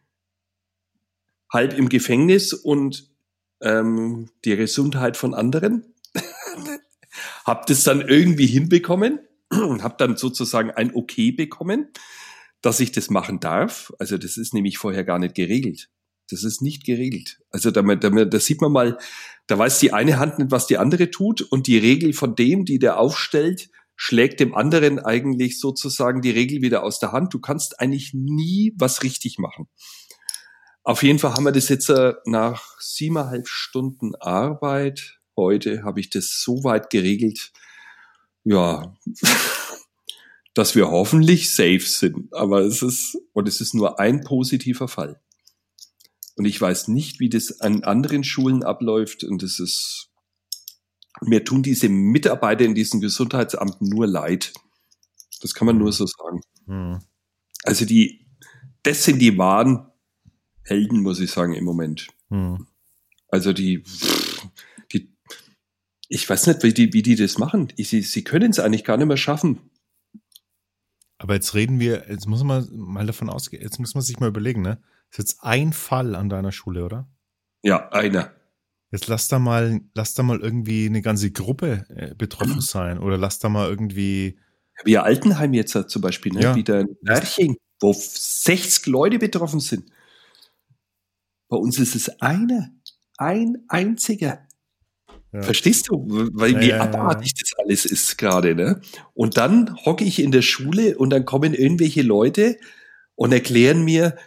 [1.52, 3.10] halb im Gefängnis und
[3.62, 5.94] ähm, die Gesundheit von anderen.
[7.46, 9.20] hab das dann irgendwie hinbekommen,
[9.52, 11.90] hab dann sozusagen ein Okay bekommen,
[12.62, 13.94] dass ich das machen darf.
[14.00, 15.90] Also das ist nämlich vorher gar nicht geregelt.
[16.30, 17.40] Das ist nicht geregelt.
[17.50, 18.98] Also da, da, da sieht man mal,
[19.48, 22.66] da weiß die eine Hand nicht, was die andere tut und die Regel von dem,
[22.66, 27.34] die der aufstellt, schlägt dem anderen eigentlich sozusagen die Regel wieder aus der Hand.
[27.34, 29.68] Du kannst eigentlich nie was richtig machen.
[30.84, 35.20] Auf jeden Fall haben wir das jetzt äh, nach siebeneinhalb Stunden Arbeit.
[35.36, 37.52] Heute habe ich das so weit geregelt,
[38.44, 38.96] ja,
[40.54, 42.34] dass wir hoffentlich safe sind.
[42.34, 45.22] Aber es ist, und es ist nur ein positiver Fall.
[46.36, 49.26] Und ich weiß nicht, wie das an anderen Schulen abläuft.
[49.26, 50.10] Und es ist,
[51.22, 54.54] mir tun diese Mitarbeiter in diesen Gesundheitsamten nur leid.
[55.42, 56.42] Das kann man nur so sagen.
[56.66, 57.00] Mhm.
[57.64, 58.26] Also die,
[58.84, 59.89] das sind die wahren
[60.70, 62.08] Helden, muss ich sagen, im Moment.
[62.30, 62.68] Mhm.
[63.30, 63.84] Also die,
[64.92, 65.14] die,
[66.08, 67.72] ich weiß nicht, wie die, wie die das machen.
[67.78, 69.60] sie, sie können es eigentlich gar nicht mehr schaffen.
[71.18, 74.30] Aber jetzt reden wir, jetzt muss man mal davon ausgehen, jetzt muss man sich mal
[74.30, 74.82] überlegen, ne?
[75.12, 77.10] Das ist jetzt ein Fall an deiner Schule, oder?
[77.62, 78.32] Ja, einer.
[78.92, 83.18] Jetzt lass da mal, lass da mal irgendwie eine ganze Gruppe äh, betroffen sein oder
[83.18, 84.40] lass da mal irgendwie.
[84.86, 86.42] Wie Altenheim jetzt zum Beispiel, ne?
[86.42, 86.56] Ja.
[86.56, 89.92] Wieder ein Märchen, wo 60 Leute betroffen sind.
[91.50, 92.70] Bei uns ist es einer,
[93.18, 94.48] ein einziger.
[95.32, 95.44] Ja.
[95.44, 98.82] Verstehst du, weil ja, wie ja, abartig das alles ist gerade, ne?
[99.14, 102.58] Und dann hocke ich in der Schule und dann kommen irgendwelche Leute
[103.16, 104.18] und erklären mir,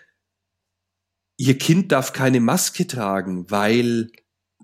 [1.39, 4.13] ihr Kind darf keine Maske tragen, weil,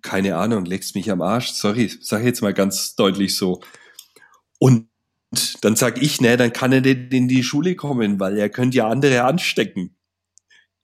[0.02, 3.60] keine Ahnung, leckst mich am Arsch, sorry, sag jetzt mal ganz deutlich so.
[4.60, 4.88] Und
[5.60, 8.78] dann sag ich, ne, dann kann er nicht in die Schule kommen, weil er könnte
[8.78, 9.97] ja andere anstecken.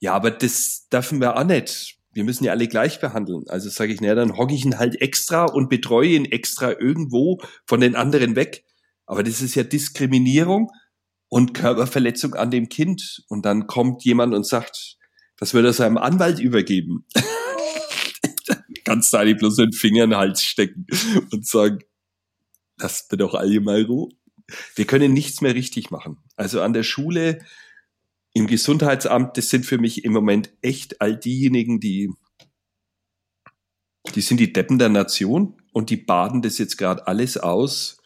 [0.01, 3.45] Ja, aber das dürfen wir auch nicht wir müssen ja alle gleich behandeln.
[3.49, 7.41] Also sage ich, naja, dann hocke ich ihn halt extra und betreue ihn extra irgendwo
[7.67, 8.65] von den anderen weg.
[9.07, 10.71] Aber das ist ja Diskriminierung
[11.29, 13.25] und Körperverletzung an dem Kind.
[13.29, 14.97] Und dann kommt jemand und sagt,
[15.37, 17.07] das würde er seinem Anwalt übergeben.
[18.85, 20.87] Kannst du eigentlich bloß den Finger in den Hals stecken
[21.33, 21.81] und sagen,
[22.79, 24.11] lasst mir doch alle mal Ruhe.
[24.77, 26.19] Wir können nichts mehr richtig machen.
[26.37, 27.41] Also an der Schule
[28.35, 32.13] im Gesundheitsamt, das sind für mich im Moment echt all diejenigen, die,
[34.15, 38.03] die sind die Deppen der Nation und die baden das jetzt gerade alles aus,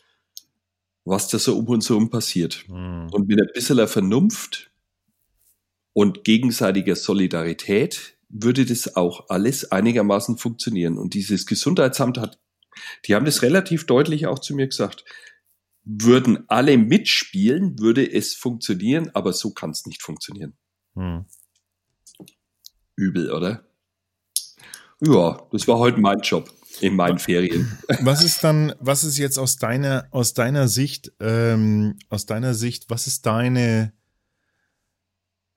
[1.05, 2.65] was da so um uns herum passiert.
[2.69, 3.09] Mhm.
[3.11, 4.71] Und mit ein bisschen Vernunft
[5.95, 10.99] und gegenseitiger Solidarität würde das auch alles einigermaßen funktionieren.
[10.99, 12.39] Und dieses Gesundheitsamt hat,
[13.07, 15.07] die haben das relativ deutlich auch zu mir gesagt
[15.89, 20.53] würden alle mitspielen, würde es funktionieren, aber so kann es nicht funktionieren.
[20.95, 21.25] Hm.
[22.95, 23.65] Übel, oder?
[25.01, 27.79] Ja, das war heute mein Job in meinen Ferien.
[28.03, 32.91] Was ist dann, was ist jetzt aus deiner, aus deiner Sicht, ähm, aus deiner Sicht,
[32.91, 33.93] was ist deine,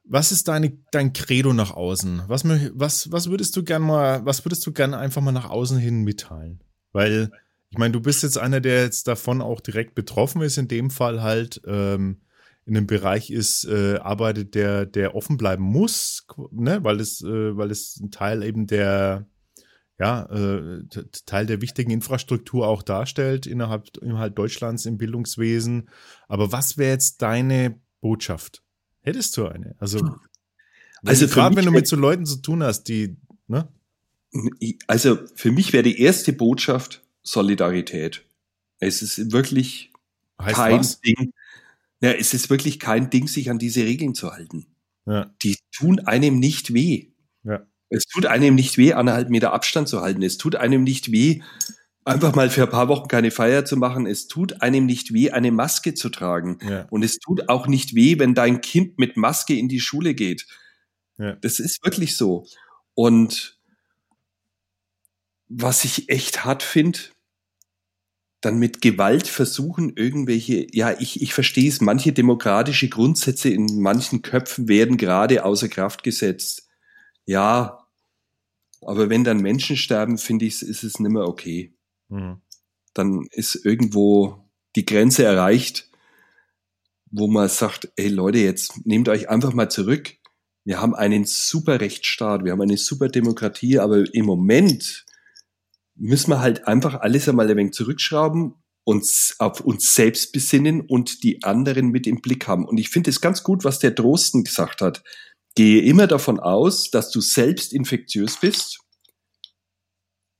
[0.03, 2.23] was ist deine, dein Credo nach außen?
[2.27, 5.77] Was, was, was würdest du gern mal, was würdest du gern einfach mal nach außen
[5.77, 6.63] hin mitteilen?
[6.91, 7.31] Weil
[7.71, 10.89] ich meine, du bist jetzt einer, der jetzt davon auch direkt betroffen ist, in dem
[10.89, 12.17] Fall halt ähm,
[12.65, 16.83] in einem Bereich ist, äh, arbeitet, der, der offen bleiben muss, ne?
[16.83, 19.25] weil es, äh, weil es ein Teil eben der,
[19.97, 20.83] ja, äh,
[21.25, 25.89] Teil der wichtigen Infrastruktur auch darstellt innerhalb, innerhalb Deutschlands im Bildungswesen.
[26.27, 28.63] Aber was wäre jetzt deine Botschaft?
[28.99, 29.75] Hättest du eine?
[29.79, 30.17] Also,
[31.03, 33.15] also gerade wenn du mit so Leuten zu tun hast, die,
[33.47, 33.69] ne?
[34.87, 38.25] Also für mich wäre die erste Botschaft, Solidarität.
[38.79, 39.91] Es ist wirklich
[40.41, 41.01] heißt kein was?
[41.01, 41.33] Ding.
[42.01, 44.65] Ja, es ist wirklich kein Ding, sich an diese Regeln zu halten.
[45.05, 45.33] Ja.
[45.43, 47.07] Die tun einem nicht weh.
[47.43, 47.65] Ja.
[47.89, 50.23] Es tut einem nicht weh, anderthalb Meter Abstand zu halten.
[50.23, 51.41] Es tut einem nicht weh,
[52.05, 54.05] einfach mal für ein paar Wochen keine Feier zu machen.
[54.05, 56.57] Es tut einem nicht weh, eine Maske zu tragen.
[56.67, 56.87] Ja.
[56.89, 60.47] Und es tut auch nicht weh, wenn dein Kind mit Maske in die Schule geht.
[61.17, 61.33] Ja.
[61.33, 62.45] Das ist wirklich so.
[62.93, 63.59] Und
[65.53, 66.99] was ich echt hart finde,
[68.39, 74.21] dann mit Gewalt versuchen, irgendwelche, ja, ich, ich verstehe es, manche demokratische Grundsätze in manchen
[74.21, 76.67] Köpfen werden gerade außer Kraft gesetzt.
[77.25, 77.85] Ja,
[78.81, 81.75] aber wenn dann Menschen sterben, finde ich, ist es nicht mehr okay.
[82.09, 82.41] Mhm.
[82.93, 85.89] Dann ist irgendwo die Grenze erreicht,
[87.11, 90.15] wo man sagt, ey Leute, jetzt nehmt euch einfach mal zurück.
[90.63, 95.05] Wir haben einen super Rechtsstaat, wir haben eine super Demokratie, aber im Moment
[95.95, 101.23] müssen wir halt einfach alles einmal ein wenig zurückschrauben, uns auf uns selbst besinnen und
[101.23, 102.65] die anderen mit im Blick haben.
[102.65, 105.03] Und ich finde es ganz gut, was der Drosten gesagt hat.
[105.55, 108.79] Gehe immer davon aus, dass du selbst infektiös bist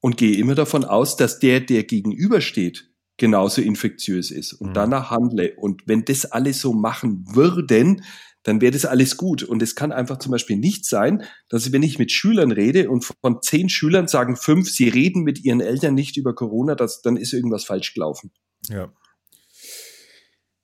[0.02, 4.74] und gehe immer davon aus, dass der, der gegenübersteht, genauso infektiös ist und mhm.
[4.74, 5.54] danach handle.
[5.58, 8.04] Und wenn das alle so machen würden,
[8.44, 9.44] dann wäre das alles gut.
[9.44, 13.06] Und es kann einfach zum Beispiel nicht sein, dass wenn ich mit Schülern rede und
[13.06, 17.18] von zehn Schülern sagen fünf, sie reden mit ihren Eltern nicht über Corona, dass, dann
[17.18, 18.32] ist irgendwas falsch gelaufen.
[18.70, 18.92] Ja.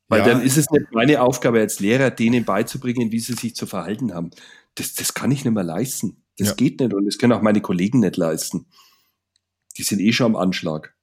[0.08, 0.26] Weil ja.
[0.28, 4.14] dann ist es nicht meine Aufgabe als Lehrer, denen beizubringen, wie sie sich zu verhalten
[4.14, 4.32] haben.
[4.76, 6.24] Das, das kann ich nicht mehr leisten.
[6.38, 6.54] Das ja.
[6.56, 8.68] geht nicht und das können auch meine Kollegen nicht leisten.
[9.78, 10.96] Die sind eh schon am Anschlag.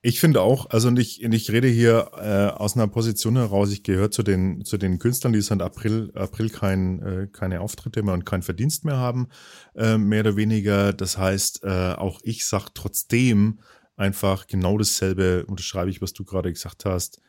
[0.00, 4.12] Ich finde auch, also ich, ich rede hier äh, aus einer Position heraus, ich gehöre
[4.12, 8.24] zu den, zu den Künstlern, die seit April, April kein, äh, keine Auftritte mehr und
[8.24, 9.28] keinen Verdienst mehr haben,
[9.74, 10.92] äh, mehr oder weniger.
[10.92, 13.58] Das heißt, äh, auch ich sage trotzdem
[13.96, 17.20] einfach genau dasselbe, unterschreibe ich, was du gerade gesagt hast.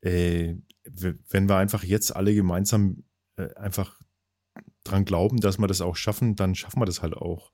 [0.00, 0.54] Äh,
[0.84, 3.02] wenn wir einfach jetzt alle gemeinsam
[3.36, 3.98] äh, einfach
[4.84, 7.50] dran glauben, dass wir das auch schaffen, dann schaffen wir das halt auch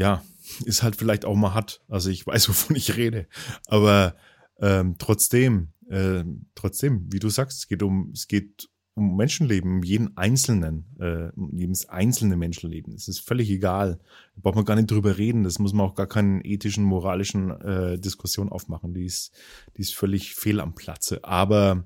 [0.00, 0.24] ja,
[0.64, 1.82] ist halt vielleicht auch mal hart.
[1.86, 3.26] Also ich weiß, wovon ich rede.
[3.66, 4.16] Aber
[4.58, 6.24] ähm, trotzdem, äh,
[6.54, 11.30] trotzdem, wie du sagst, es geht um, es geht um Menschenleben, um jeden einzelnen, äh,
[11.36, 12.94] um jedes einzelne Menschenleben.
[12.94, 14.00] Es ist völlig egal.
[14.36, 15.44] Da braucht man gar nicht drüber reden.
[15.44, 18.94] Das muss man auch gar keinen ethischen, moralischen äh, Diskussion aufmachen.
[18.94, 19.32] Die ist,
[19.76, 21.24] die ist völlig fehl am Platze.
[21.24, 21.84] Aber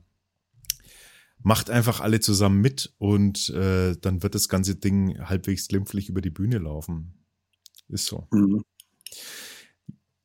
[1.42, 6.20] macht einfach alle zusammen mit und äh, dann wird das ganze Ding halbwegs glimpflich über
[6.20, 7.23] die Bühne laufen.
[7.88, 8.26] Ist so.
[8.30, 8.64] Mhm.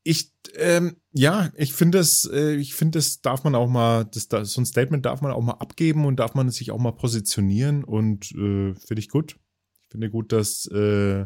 [0.04, 4.28] Ich, ähm, ja, ich finde das, äh, ich finde, das darf man auch mal, das,
[4.28, 6.94] das, so ein Statement darf man auch mal abgeben und darf man sich auch mal
[6.94, 9.38] positionieren und äh, finde ich gut.
[9.82, 11.26] Ich finde gut, dass, äh,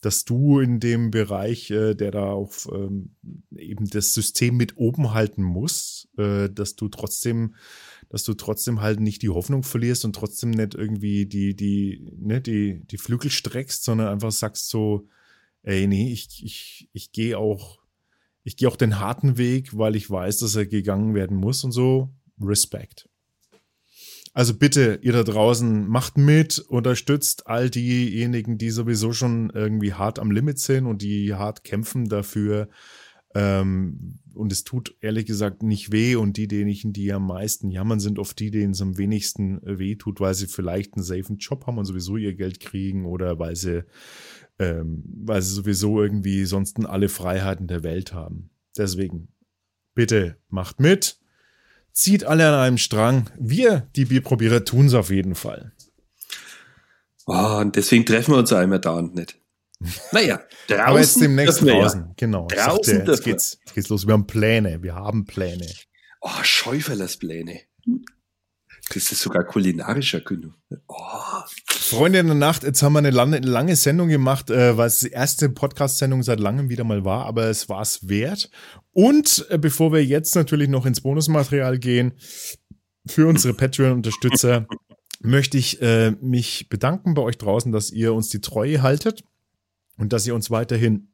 [0.00, 3.16] dass du in dem Bereich, äh, der da auch ähm,
[3.56, 7.54] eben das System mit oben halten muss, äh, dass du trotzdem,
[8.10, 12.40] dass du trotzdem halt nicht die Hoffnung verlierst und trotzdem nicht irgendwie die, die, ne,
[12.40, 15.08] die, die Flügel streckst, sondern einfach sagst so,
[15.68, 17.78] ey, nee, ich, ich, ich gehe auch,
[18.42, 21.72] ich gehe auch den harten Weg, weil ich weiß, dass er gegangen werden muss und
[21.72, 22.08] so.
[22.40, 23.08] Respekt.
[24.32, 30.18] Also bitte, ihr da draußen, macht mit, unterstützt all diejenigen, die sowieso schon irgendwie hart
[30.18, 32.70] am Limit sind und die hart kämpfen dafür.
[33.34, 36.14] Ähm, und es tut ehrlich gesagt nicht weh.
[36.14, 39.96] Und die, diejenigen, die am meisten jammern, sind oft die, denen es am wenigsten weh
[39.96, 43.56] tut, weil sie vielleicht einen safen Job haben und sowieso ihr Geld kriegen oder weil
[43.56, 43.84] sie
[44.58, 48.50] ähm, weil sie sowieso irgendwie sonst alle Freiheiten der Welt haben.
[48.76, 49.28] Deswegen,
[49.94, 51.18] bitte macht mit,
[51.92, 53.30] zieht alle an einem Strang.
[53.38, 55.72] Wir, die Bierprobierer, tun es auf jeden Fall.
[57.26, 59.38] Oh, und deswegen treffen wir uns einmal da und nicht.
[60.12, 60.84] Naja, draußen.
[60.84, 62.12] Aber jetzt demnächst draußen, ja.
[62.16, 62.46] genau.
[62.48, 64.06] Draußen der, jetzt, geht's, jetzt geht's los.
[64.06, 65.66] Wir haben Pläne, wir haben Pläne.
[66.20, 67.60] Oh, Schäuferlers Pläne.
[68.94, 70.54] Das ist sogar kulinarischer Genug.
[70.86, 70.94] Oh.
[71.68, 75.10] Freunde in der Nacht, jetzt haben wir eine lange, Sendung gemacht, äh, weil es die
[75.10, 78.50] erste Podcast-Sendung seit langem wieder mal war, aber es war es wert.
[78.92, 82.14] Und äh, bevor wir jetzt natürlich noch ins Bonusmaterial gehen,
[83.06, 84.66] für unsere Patreon-Unterstützer
[85.20, 89.24] möchte ich äh, mich bedanken bei euch draußen, dass ihr uns die Treue haltet
[89.96, 91.08] und dass ihr uns weiterhin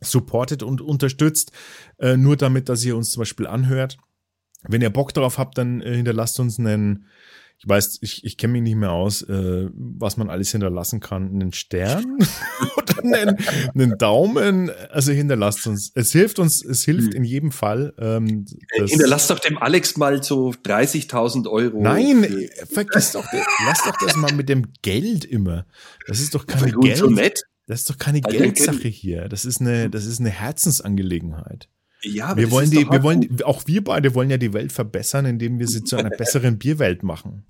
[0.00, 1.52] supportet und unterstützt,
[1.98, 3.98] äh, nur damit, dass ihr uns zum Beispiel anhört.
[4.68, 7.06] Wenn ihr Bock darauf habt, dann äh, hinterlasst uns einen,
[7.58, 11.32] ich weiß, ich, ich kenne mich nicht mehr aus, äh, was man alles hinterlassen kann.
[11.32, 12.18] Einen Stern
[12.76, 13.36] oder einen,
[13.74, 14.70] einen, Daumen.
[14.90, 15.92] Also hinterlasst uns.
[15.94, 17.18] Es hilft uns, es hilft hm.
[17.18, 17.94] in jedem Fall.
[17.98, 21.80] Ähm, äh, hinterlasst doch dem Alex mal so 30.000 Euro.
[21.80, 23.24] Nein, vergiss doch,
[23.66, 25.66] lass doch das mal mit dem Geld immer.
[26.06, 26.96] Das ist doch keine Geld.
[26.96, 27.42] So nett.
[27.66, 29.28] Das ist doch keine Geldsache hier.
[29.28, 31.68] Das ist eine, das ist eine Herzensangelegenheit.
[32.04, 35.58] Ja, wir wollen die, wir wollen, auch wir beide wollen ja die Welt verbessern, indem
[35.58, 37.44] wir sie zu einer besseren Bierwelt machen.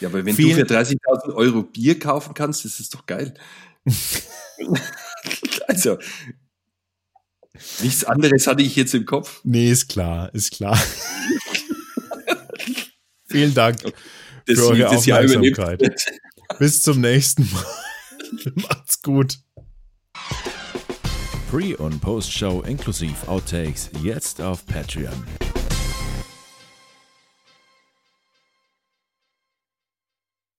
[0.00, 3.34] Ja, aber wenn Vielen, du für 30.000 Euro Bier kaufen kannst, das ist doch geil.
[5.68, 5.98] also,
[7.82, 9.40] nichts anderes hatte ich jetzt im Kopf.
[9.44, 10.78] Nee, ist klar, ist klar.
[13.26, 13.82] Vielen Dank
[14.46, 15.82] das, für eure Aufmerksamkeit.
[16.58, 17.66] Bis zum nächsten Mal.
[18.54, 19.38] Macht's gut.
[21.50, 25.47] Pre- und Post-Show inklusive Outtakes jetzt auf Patreon.